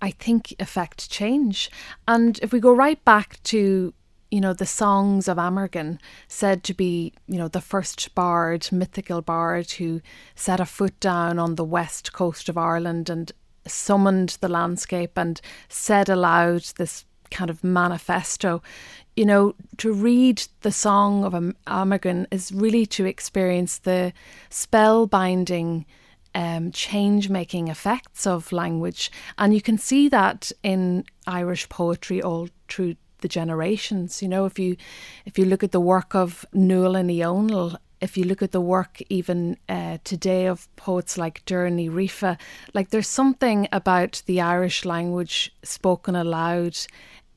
[0.00, 1.70] I think, affect change.
[2.06, 3.92] And if we go right back to
[4.30, 9.22] you know, the songs of Amergin, said to be, you know, the first bard, mythical
[9.22, 10.02] bard who
[10.34, 13.32] set a foot down on the west coast of Ireland and
[13.66, 18.62] summoned the landscape and said aloud this kind of manifesto.
[19.16, 21.32] You know, to read the song of
[21.66, 24.12] Amergin is really to experience the
[24.50, 25.84] spellbinding
[26.34, 29.10] um, change making effects of language.
[29.38, 34.22] And you can see that in Irish poetry all through the generations.
[34.22, 34.76] You know, if you
[35.24, 38.60] if you look at the work of Nuala Ní Dhomhnaill, if you look at the
[38.60, 42.38] work even uh, today of poets like Doire Ní Ghríofa,
[42.74, 46.78] like there's something about the Irish language spoken aloud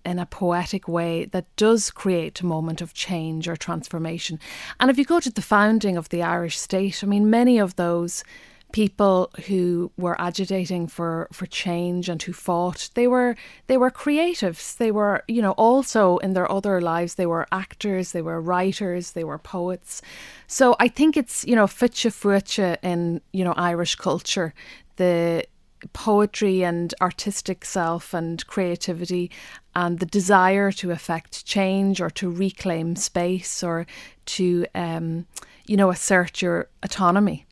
[0.04, 4.40] in a poetic way that does create a moment of change or transformation.
[4.80, 7.76] And if you go to the founding of the Irish state, I mean, many of
[7.76, 8.24] those
[8.72, 13.36] people who were agitating for for change and who fought they were
[13.68, 14.78] they were creatives.
[14.78, 19.12] They were you know also in their other lives they were actors they were writers
[19.12, 20.02] they were poets.
[20.48, 24.54] So i think it's you know fite fuaite in you know irish culture.
[24.98, 25.46] The
[25.94, 29.32] poetry and artistic self and creativity
[29.76, 33.88] and the desire to affect change or to reclaim space or
[34.26, 35.26] to um,
[35.66, 37.46] you know assert your autonomy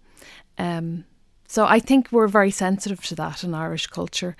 [0.60, 1.06] um,
[1.48, 4.38] so I think we're very sensitive to that in Irish culture.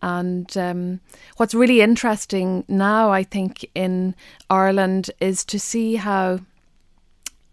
[0.00, 1.00] And um,
[1.36, 4.14] what's really interesting now, I think, in
[4.48, 6.38] Ireland is to see how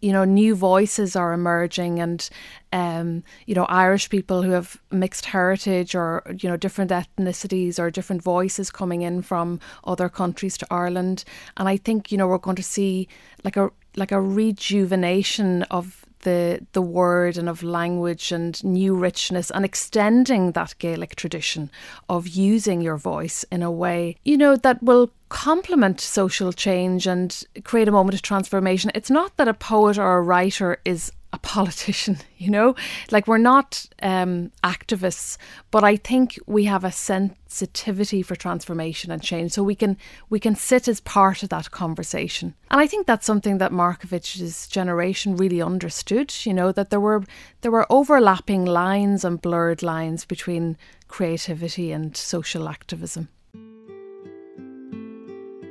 [0.01, 2.29] you know new voices are emerging and
[2.71, 7.91] um, you know irish people who have mixed heritage or you know different ethnicities or
[7.91, 11.25] different voices coming in from other countries to ireland
[11.57, 13.09] and i think you know we're going to see
[13.43, 19.51] like a like a rejuvenation of the the word and of language and new richness
[19.51, 21.69] and extending that Gaelic tradition
[22.07, 27.43] of using your voice in a way you know that will complement social change and
[27.63, 28.91] create a moment of transformation.
[28.95, 32.75] It's not that a poet or a writer is a politician, you know?
[33.11, 35.37] Like we're not um, activists,
[35.71, 39.51] but I think we have a sensitivity for transformation and change.
[39.51, 39.97] So we can
[40.29, 42.55] we can sit as part of that conversation.
[42.71, 47.23] And I think that's something that Markievicz's generation really understood, you know, that there were
[47.61, 50.77] there were overlapping lines and blurred lines between
[51.07, 53.29] creativity and social activism.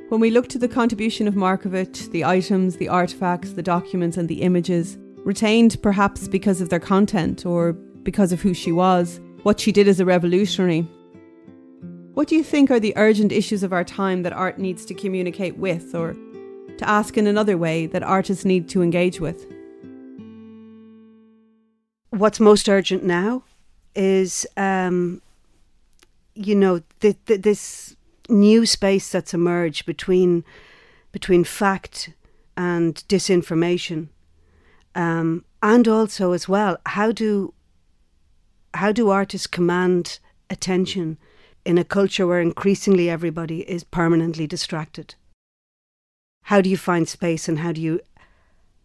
[0.09, 4.27] When we look to the contribution of Markievicz, the items, the artifacts, the documents, and
[4.27, 9.59] the images, retained perhaps because of their content or because of who she was, what
[9.59, 10.81] she did as a revolutionary.
[12.13, 14.93] What do you think are the urgent issues of our time that art needs to
[14.93, 16.13] communicate with, or
[16.77, 19.45] to ask in another way, that artists need to engage with?
[22.09, 23.43] What's most urgent now
[23.95, 25.21] is, um,
[26.33, 27.95] you know, th- th- this
[28.27, 30.43] new space that's emerged between
[31.11, 32.11] between fact
[32.55, 34.09] and disinformation
[34.95, 37.53] um, and also as well how do
[38.73, 40.19] how do artists command
[40.49, 41.17] attention
[41.65, 45.15] in a culture where increasingly everybody is permanently distracted
[46.43, 47.99] how do you find space and how do you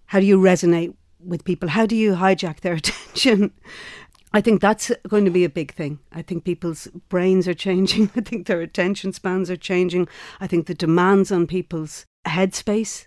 [0.07, 3.53] how do you resonate with people how do you hijack their attention
[4.35, 6.01] I think that's going to be a big thing.
[6.11, 8.11] I think people's brains are changing.
[8.17, 10.09] I think their attention spans are changing.
[10.41, 13.07] I think the demands on people's headspace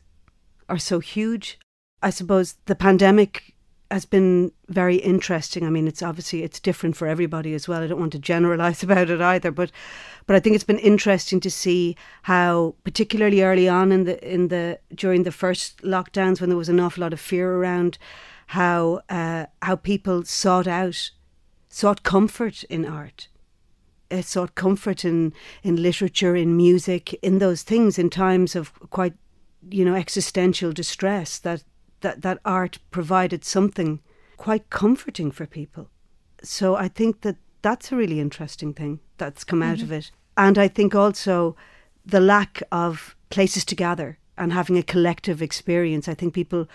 [0.69, 1.59] are so huge.
[2.01, 3.55] I suppose the pandemic
[3.89, 5.65] has been very interesting.
[5.65, 7.81] I mean, it's obviously it's different for everybody as well.
[7.81, 9.71] I don't want to generalize about it either, but
[10.25, 14.49] but I think it's been interesting to see how, particularly early on in the in
[14.49, 17.97] the during the first lockdowns when there was an awful lot of fear around,
[18.47, 21.11] how uh, how people sought out
[21.69, 23.27] sought comfort in art.
[24.09, 25.33] Uh, sought comfort in,
[25.63, 29.13] in literature, in music, in those things in times of quite,
[29.69, 31.61] you know, existential distress that
[32.01, 34.01] that, that art provided something
[34.37, 35.89] quite comforting for people.
[36.43, 39.71] So I think that that's a really interesting thing that's come mm-hmm.
[39.71, 39.95] out of mm-hmm.
[39.95, 40.11] it.
[40.37, 41.55] And I think also
[42.05, 46.07] the lack of places to gather and having a collective experience.
[46.07, 46.67] I think people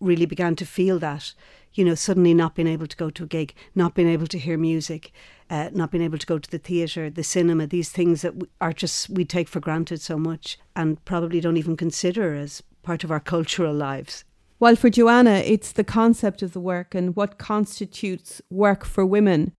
[0.00, 1.34] really began to feel that,
[1.74, 4.38] you know, suddenly not being able to go to a gig, not being able to
[4.38, 5.12] hear music,
[5.50, 8.72] uh, not being able to go to the theatre, the cinema, these things that are
[8.72, 13.10] just, we take for granted so much and probably don't even consider as part of
[13.10, 14.24] our cultural lives.
[14.62, 19.54] While for Joanna, it's the concept of the work and what constitutes work for women.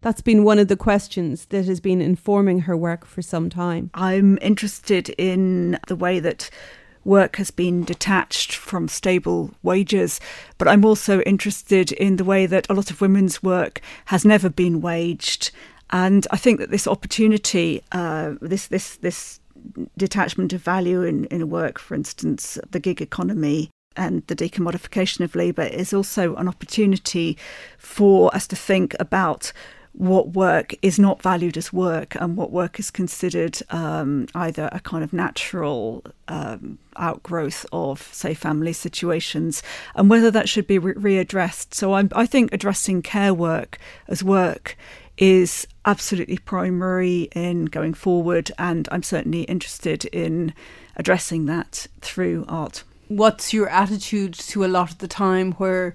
[0.00, 3.90] That's been one of the questions that has been informing her work for some time.
[3.94, 6.50] I'm interested in the way that
[7.02, 10.20] work has been detached from stable wages,
[10.56, 14.48] but I'm also interested in the way that a lot of women's work has never
[14.48, 15.50] been waged.
[15.90, 19.40] And I think that this opportunity, uh, this this this
[19.98, 25.34] detachment of value in, in work, for instance, the gig economy, and the decommodification of
[25.34, 27.36] labour is also an opportunity
[27.78, 29.52] for us to think about
[29.94, 34.80] what work is not valued as work and what work is considered um, either a
[34.80, 39.62] kind of natural um, outgrowth of, say, family situations,
[39.94, 41.74] and whether that should be re- readdressed.
[41.74, 43.78] So I'm, I think addressing care work
[44.08, 44.76] as work
[45.16, 50.52] is absolutely primary in going forward, and I'm certainly interested in
[50.96, 52.82] addressing that through art.
[53.08, 55.94] What's your attitude to a lot of the time where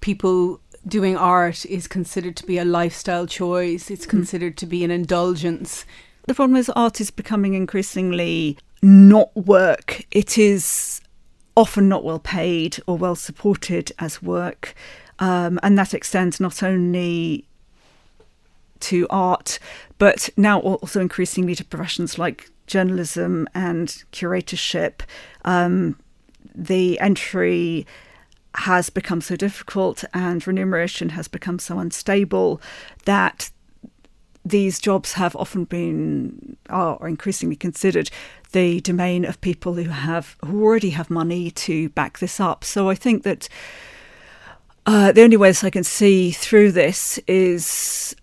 [0.00, 4.10] people doing art is considered to be a lifestyle choice, it's hmm.
[4.10, 5.84] considered to be an indulgence.
[6.26, 10.04] The problem is, art is becoming increasingly not work.
[10.10, 11.00] It is
[11.56, 14.74] often not well paid or well supported as work.
[15.18, 17.44] Um, and that extends not only
[18.80, 19.58] to art,
[19.98, 25.00] but now also increasingly to professions like journalism and curatorship.
[25.44, 25.98] Um,
[26.58, 27.86] the entry
[28.54, 32.60] has become so difficult and remuneration has become so unstable
[33.04, 33.50] that
[34.44, 38.10] these jobs have often been are increasingly considered
[38.52, 42.64] the domain of people who have who already have money to back this up.
[42.64, 43.48] So I think that
[44.86, 48.16] uh, the only ways I can see through this is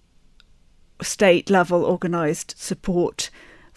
[1.02, 3.30] state level organised support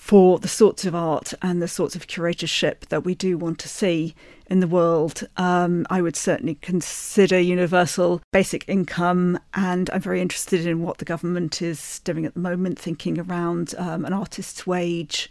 [0.09, 3.69] for the sorts of art and the sorts of curatorship that we do want to
[3.69, 4.15] see
[4.47, 5.29] in the world.
[5.37, 11.05] Um, I would certainly consider universal basic income, and I'm very interested in what the
[11.05, 15.31] government is doing at the moment, thinking around um, an artist's wage.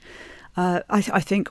[0.56, 1.50] Uh, I, I think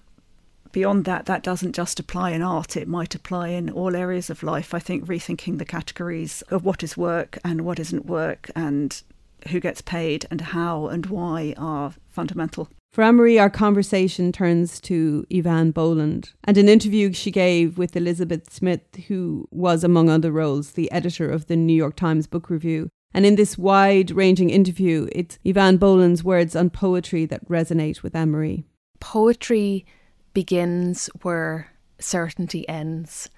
[0.71, 4.45] beyond that, that doesn't just apply in art, it might apply in all areas of
[4.45, 4.73] life.
[4.73, 9.03] I think rethinking the categories of what is work and what isn't work and
[9.49, 12.69] who gets paid and how and why are fundamental.
[12.97, 18.57] For Anne-Marie, our conversation turns to Eavan Boland and an interview she gave with Elizabeth
[18.57, 22.89] Schmidt, who was, among other roles, the editor of the New York Times Book Review.
[23.13, 28.17] And in this wide ranging interview, it's Eavan Boland's words on poetry that resonate with
[28.17, 28.65] Anne-Marie.
[28.99, 29.85] Poetry
[30.33, 33.29] begins where certainty ends.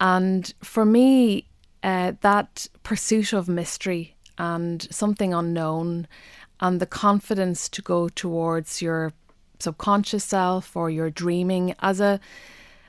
[0.00, 1.48] And for me,
[1.84, 6.08] uh, that pursuit of mystery and something unknown
[6.60, 9.12] and the confidence to go towards your
[9.58, 12.20] subconscious self or your dreaming as a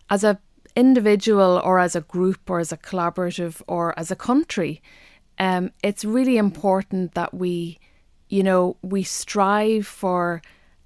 [0.10, 0.40] as a
[0.76, 4.82] individual or as a group or as a collaborative or as a country
[5.40, 7.80] um, it's really important that we
[8.30, 10.42] you know we strive for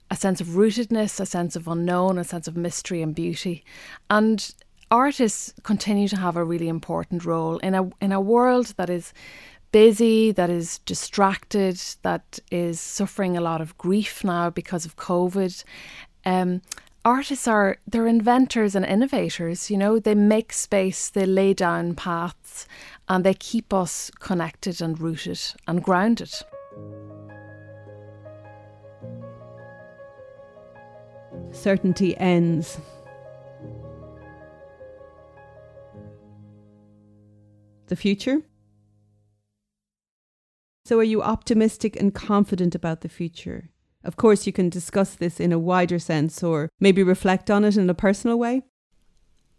[0.09, 3.63] a sense of rootedness a sense of unknown a sense of mystery and beauty.
[4.09, 4.53] And
[4.91, 9.13] artists continue to have a really important role in a in a world that is
[9.71, 15.63] busy, that is distracted, that is suffering a lot of grief now because of COVID.
[16.25, 16.61] Um,
[17.03, 22.67] artists are they're inventors and innovators you know they make space they lay down paths
[23.09, 26.31] and they keep us connected and rooted and grounded.
[31.51, 32.79] Certainty ends.
[37.87, 38.41] The future
[40.91, 43.69] so, are you optimistic and confident about the future?
[44.03, 47.77] Of course, you can discuss this in a wider sense or maybe reflect on it
[47.77, 48.63] in a personal way.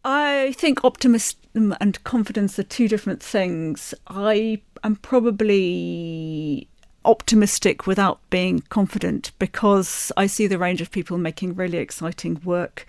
[0.05, 3.95] I think optimism and confidence are two different things.
[4.09, 6.69] I am probably
[7.07, 12.85] optimistic without being confident because I see the range of people making really exciting work.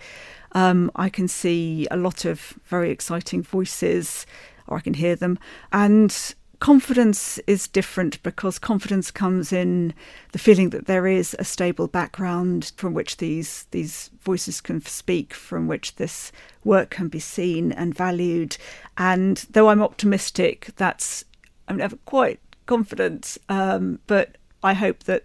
[0.52, 4.26] Um, I can see a lot of very exciting voices,
[4.66, 5.38] or I can hear them.
[5.72, 9.94] And confidence is different because confidence comes in
[10.32, 15.34] the feeling that there is a stable background from which these these voices can speak,
[15.34, 16.32] from which this
[16.64, 18.56] work can be seen and valued.
[18.98, 21.24] And though I'm optimistic, that's
[21.68, 25.24] I'm never quite confident, um, but I hope that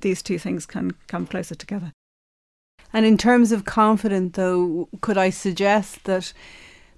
[0.00, 1.92] these two things can come closer together.
[2.92, 6.32] And in terms of confident, though, could I suggest that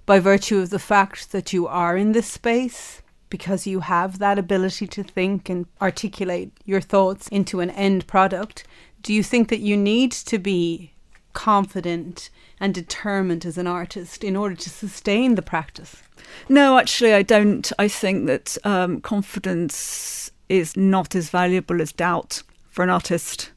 [0.09, 4.39] by virtue of the fact that you are in this space, because you have that
[4.39, 8.63] ability to think and articulate your thoughts into an end product,
[9.03, 10.91] do you think that you need to be
[11.33, 16.01] confident and determined as an artist in order to sustain the practice?
[16.49, 17.71] No, actually, I don't.
[17.77, 22.41] I think that um, confidence is not as valuable as doubt
[22.71, 23.51] for an artist.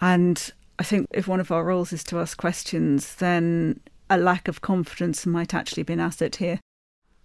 [0.00, 3.78] And I think if one of our roles is to ask questions, then
[4.12, 6.60] a lack of confidence might actually be an asset here.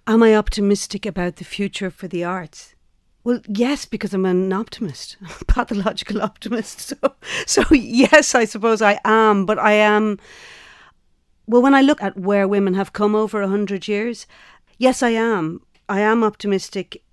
[0.05, 2.75] Am I optimistic about the future for the arts?
[3.23, 6.93] Well, yes, because I'm an optimist, a pathological optimist.
[7.03, 7.13] So,
[7.45, 9.45] so yes, I suppose I am.
[9.45, 10.17] But I am.
[11.45, 14.27] Well, when I look at where women have come over a hundred years,
[14.77, 15.61] yes, I am.
[15.89, 17.03] I am optimistic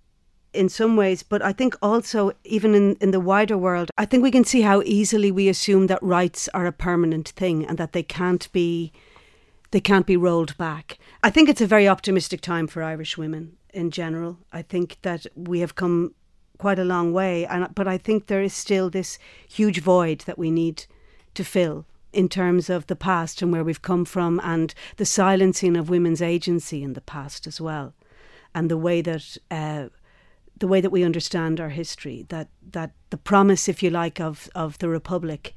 [0.52, 4.22] in some ways, but I think also, even in, in the wider world, I think
[4.22, 7.92] we can see how easily we assume that rights are a permanent thing and that
[7.92, 8.92] they can't be
[9.74, 11.00] they can't be rolled back.
[11.24, 14.38] I think it's a very optimistic time for Irish women in general.
[14.52, 16.14] I think that we have come
[16.58, 19.18] quite a long way, and but I think there is still this
[19.48, 20.86] huge void that we need
[21.34, 25.76] to fill in terms of the past and where we've come from, and the silencing
[25.76, 27.94] of women's agency in the past as well,
[28.54, 29.36] and the way that.
[29.50, 29.88] Uh,
[30.56, 34.48] the way that we understand our history, that that the promise, if you like, of
[34.54, 35.52] of the republic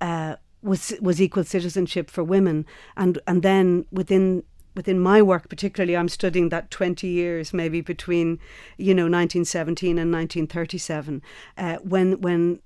[0.00, 4.44] uh, was was equal citizenship for women, and and then within
[4.74, 8.38] within my work particularly i'm studying that 20 years maybe between
[8.76, 11.20] you know 1917 and 1937
[11.56, 12.60] uh, when when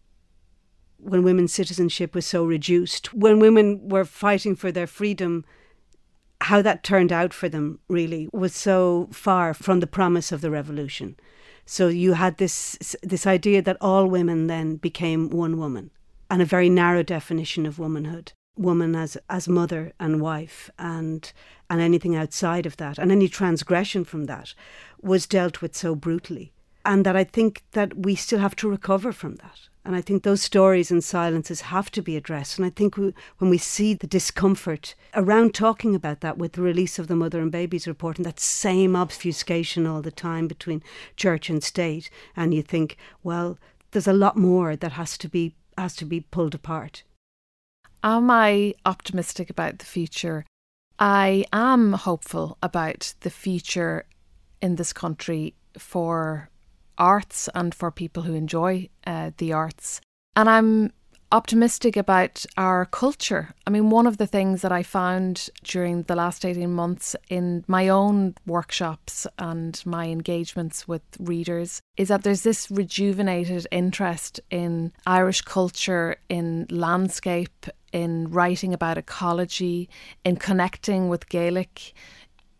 [0.99, 5.43] when women's citizenship was so reduced when women were fighting for their freedom
[6.43, 10.51] how that turned out for them really was so far from the promise of the
[10.51, 11.16] revolution.
[11.64, 15.90] So you had this this idea that all women then became one woman
[16.33, 21.30] and a very narrow definition of womanhood woman as as mother and wife and
[21.68, 24.55] and anything outside of that and any transgression from that
[25.03, 26.53] was dealt with so brutally.
[26.85, 29.68] And that I think that we still have to recover from that.
[29.85, 32.59] And I think those stories and silences have to be addressed.
[32.59, 36.62] And I think we, when we see the discomfort around talking about that with the
[36.62, 40.83] release of the mother and babies report and that same obfuscation all the time between
[41.16, 43.59] church and state and you think well
[43.93, 47.03] there's a lot more that has to be has to be pulled apart.
[48.03, 50.45] Am I optimistic about the future?
[50.99, 54.07] I am hopeful about the future
[54.61, 56.51] in this country for
[56.99, 60.01] arts and for people who enjoy uh, the arts.
[60.37, 60.93] And I'm
[61.33, 63.55] optimistic about our culture.
[63.66, 67.64] I mean, one of the things that I found during the last 18 months in
[67.66, 74.93] my own workshops and my engagements with readers is that there's this rejuvenated interest in
[75.07, 79.89] Irish culture, in landscape, in writing about ecology,
[80.24, 81.95] in connecting with Gaelic.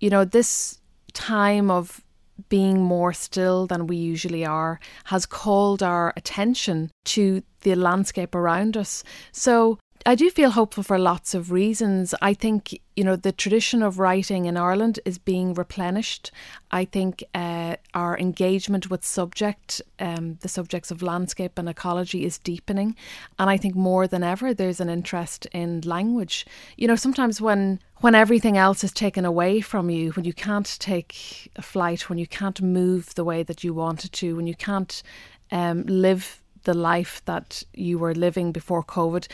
[0.01, 0.81] You know, this
[1.13, 2.03] time of
[2.49, 8.77] being more still than we usually are has called our attention to the landscape around
[8.77, 9.05] us.
[9.33, 12.13] So I do feel hopeful for lots of reasons.
[12.21, 16.33] I think, you know, the tradition of writing in Ireland is being replenished.
[16.73, 22.39] I think uh, our engagement with subject, um, the subjects of landscape and ecology, is
[22.39, 22.97] deepening.
[23.39, 26.47] And I think more than ever, there's an interest in language.
[26.77, 30.77] You know, sometimes when when everything else is taken away from you, when you can't
[30.81, 34.57] take a flight, when you can't move the way that you wanted to, when you
[34.57, 35.05] can't
[35.53, 39.27] um, live the life that you were living before COVID,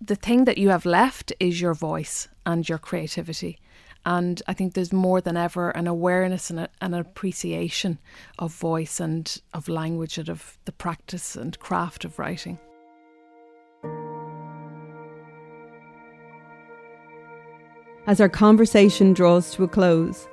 [0.00, 3.58] the thing that you have left is your voice and your creativity.
[4.04, 7.98] And I think there's more than ever an awareness and a, an appreciation
[8.38, 12.58] of voice and of language and of the practice and craft of writing.
[18.06, 20.28] As our conversation draws to a close,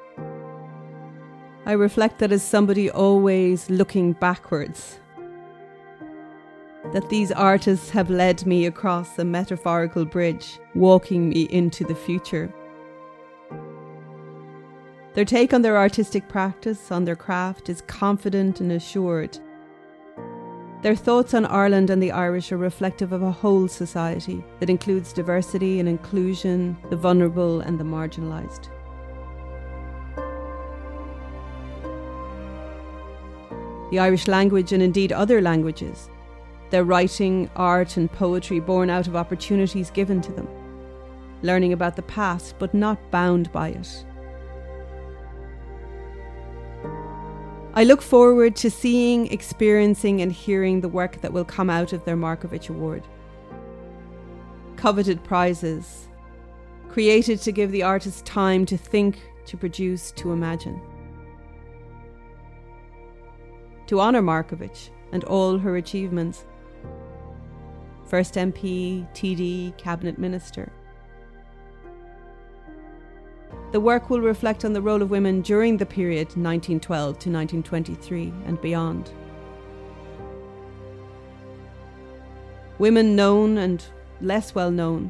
[1.66, 5.00] I reflect that as somebody always looking backwards
[6.92, 12.54] that these artists have led me across a metaphorical bridge, walking me into the future.
[15.14, 19.38] Their take on their artistic practice, on their craft, is confident and assured.
[20.82, 25.14] Their thoughts on Ireland and the Irish are reflective of a whole society that includes
[25.14, 28.70] diversity and inclusion, the vulnerable and the marginalised.
[33.92, 36.10] The Irish language, and indeed other languages,
[36.74, 40.48] their writing, art, and poetry born out of opportunities given to them,
[41.44, 44.04] learning about the past but not bound by it.
[47.76, 52.04] I look forward to seeing, experiencing, and hearing the work that will come out of
[52.06, 53.04] their Markievicz Award.
[54.76, 56.08] Coveted prizes,
[56.90, 60.82] created to give the artist time to think, to produce, to imagine.
[63.86, 66.48] To honour Markievicz and all her achievements,
[68.06, 70.72] first MP, TD, Cabinet Minister.
[73.72, 78.34] The work will reflect on the role of women during the period 1912 to 1923
[78.46, 79.12] and beyond.
[82.78, 83.84] Women known and
[84.22, 85.10] less well known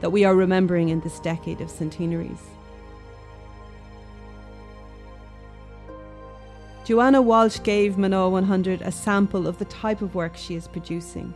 [0.00, 2.42] that we are remembering in this decade of centenaries.
[6.84, 11.34] Joanna Walsh gave Mná 100 a sample of the type of work she is producing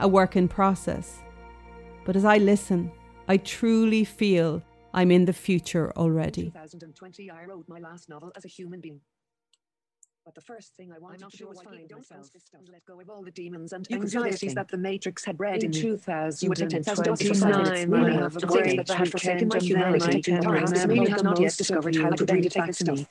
[0.00, 1.22] a work in process.
[2.04, 2.90] But as I listen,
[3.28, 6.50] I truly feel I'm in the future already.
[6.50, 9.00] 2020, I wrote my last novel as a human being.
[10.24, 13.08] But the first thing I wanted to do was find myself and let go of
[13.08, 15.80] all the demons and anxieties that the Matrix had bred in, in me.
[15.80, 18.96] 2000 You would take 10,000 dollars for five minutes, I have a think that I
[18.96, 20.70] had forsaken my weekend, and then humanity I to can terrorists.
[20.72, 22.96] This remember really had not yet discovered how you to really would take take stuff.
[22.98, 23.06] me.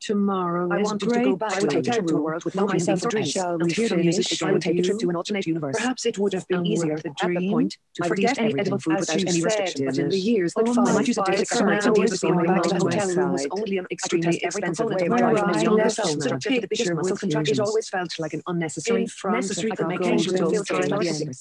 [0.00, 1.52] Tomorrow I is wanted to go back.
[1.52, 3.30] I would take a trip to a world with no and myself or dreams.
[3.30, 4.48] shall And we hear the music finish again.
[4.48, 5.76] I would take a trip to an alternate universe.
[5.76, 8.38] Perhaps it would have been easier with at at the the point point to forget
[8.38, 9.84] any edible food as without you any said, restriction.
[9.84, 11.84] But in the years that followed, my I used to God, take it's some nights
[11.84, 13.48] so and days with going going back to the on hotel room was inside.
[13.50, 15.60] only an I could extremely test every expensive way of component driving of a my
[15.60, 16.12] young life soul.
[16.12, 16.30] and So
[16.60, 17.64] the biggest picture muscle with contractions you.
[17.64, 20.38] always felt like an unnecessary In front necessary of I could a make changes to
[20.38, 20.88] golden feel state.
[20.88, 21.34] filtering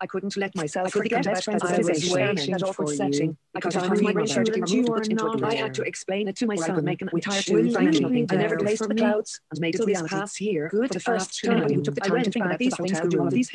[0.00, 3.30] I couldn't let myself I forget about waiting that awkward setting.
[3.30, 3.36] you.
[3.54, 5.46] Because because I was I'm my brain started to sure get that you removed into.
[5.46, 8.26] I had to explain it to myself, could make an entire it two-dimensional really thing.
[8.30, 9.40] I never placed the clouds.
[9.50, 10.16] And made it So this reality.
[10.68, 13.20] Good the first time, You took the time to think about these to things through
[13.20, 13.50] all of these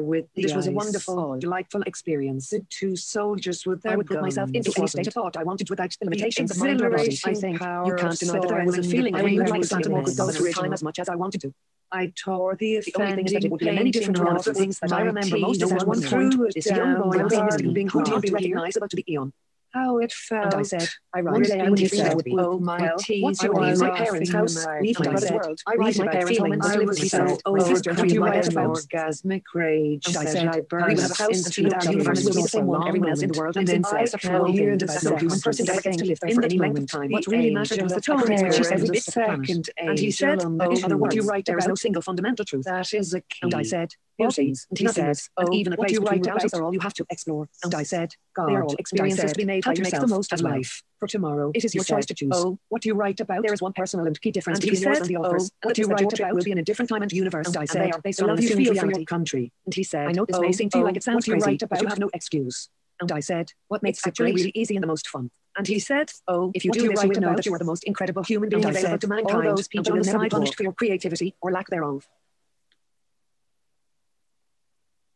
[0.00, 2.50] with This was a wonderful, delightful experience.
[2.50, 5.36] The two soldiers with I would put myself into any state of thought.
[5.36, 7.18] I wanted without limitations of The mind or body.
[7.24, 9.14] I think you can't deny that I was feeling.
[9.14, 11.54] I really like Santa go through time as much as I wanted to.
[11.90, 14.44] I tore the The only thing is that it would be many different one of
[14.44, 17.62] the things that I remember most is teeth at one point, this young boy was
[17.62, 18.22] being who path.
[18.22, 19.32] be recognisable to be Eon.
[19.78, 20.44] How it felt.
[20.44, 21.88] And oh, I said, I One one day day I I would would be be
[21.88, 25.60] sad with with oh, my teeth I leave my parents' house, leave my world.
[25.66, 28.46] I leave my and I was so Oh, my sister overcome could you by write
[28.46, 28.76] an about?
[28.76, 32.48] orgasmic rage And I said, I will a burst house and our universe will the
[32.48, 33.56] same one everyone else in the world.
[33.56, 36.30] And then I said, have "Hear the that no person ever gets to live there
[36.30, 37.10] in for any length of time.
[37.10, 39.40] What really mattered was the angel total of experience prayer every and bit the of
[39.40, 41.16] the second And he said, that oh, in other words,
[41.46, 42.64] there is no single fundamental truth.
[42.64, 43.38] That is a key.
[43.42, 46.00] And I said, Beauty, And he nothingness, said, and "Oh, even a what place you
[46.00, 47.48] between about are all you have to explore.
[47.62, 48.48] And I said, God.
[48.48, 50.40] they are all experiences said, to be made how by to make the most of
[50.40, 50.82] life.
[50.98, 52.32] For tomorrow, it is You your choice to choose.
[52.34, 54.82] "Oh, what do you write about, there is one personal and key difference And between
[54.82, 55.50] yours and the others.
[55.62, 57.46] "Oh, what the you write about will be in a different time and universe.
[57.46, 59.52] And I and said, they are based on love you feel for your country.
[59.64, 61.24] And he said, I know this oh, may seem to you oh, like it sounds
[61.24, 62.68] crazy, write but about you have no excuse.
[63.00, 65.30] And I said, what makes it actually really easy and the most fun?
[65.56, 67.36] And he said, Oh, if you what do you this, write you will know about
[67.36, 69.56] that you are the most incredible human being available said, to all mankind.
[69.56, 72.08] those people will never be punished for your creativity or lack thereof.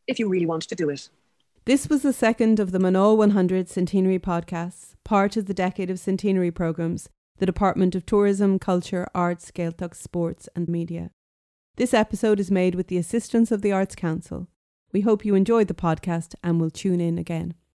[0.06, 1.08] If you really want to do it.
[1.64, 6.00] This was the second of the Mná 100 Centenary podcasts, part of the Decade of
[6.00, 11.10] Centenary programmes, the Department of Tourism, Culture, Arts, Gaeltacht, Sports and Media.
[11.76, 14.48] This episode is made with the assistance of the Arts Council.
[14.92, 17.54] We hope you enjoyed the podcast and will tune in again.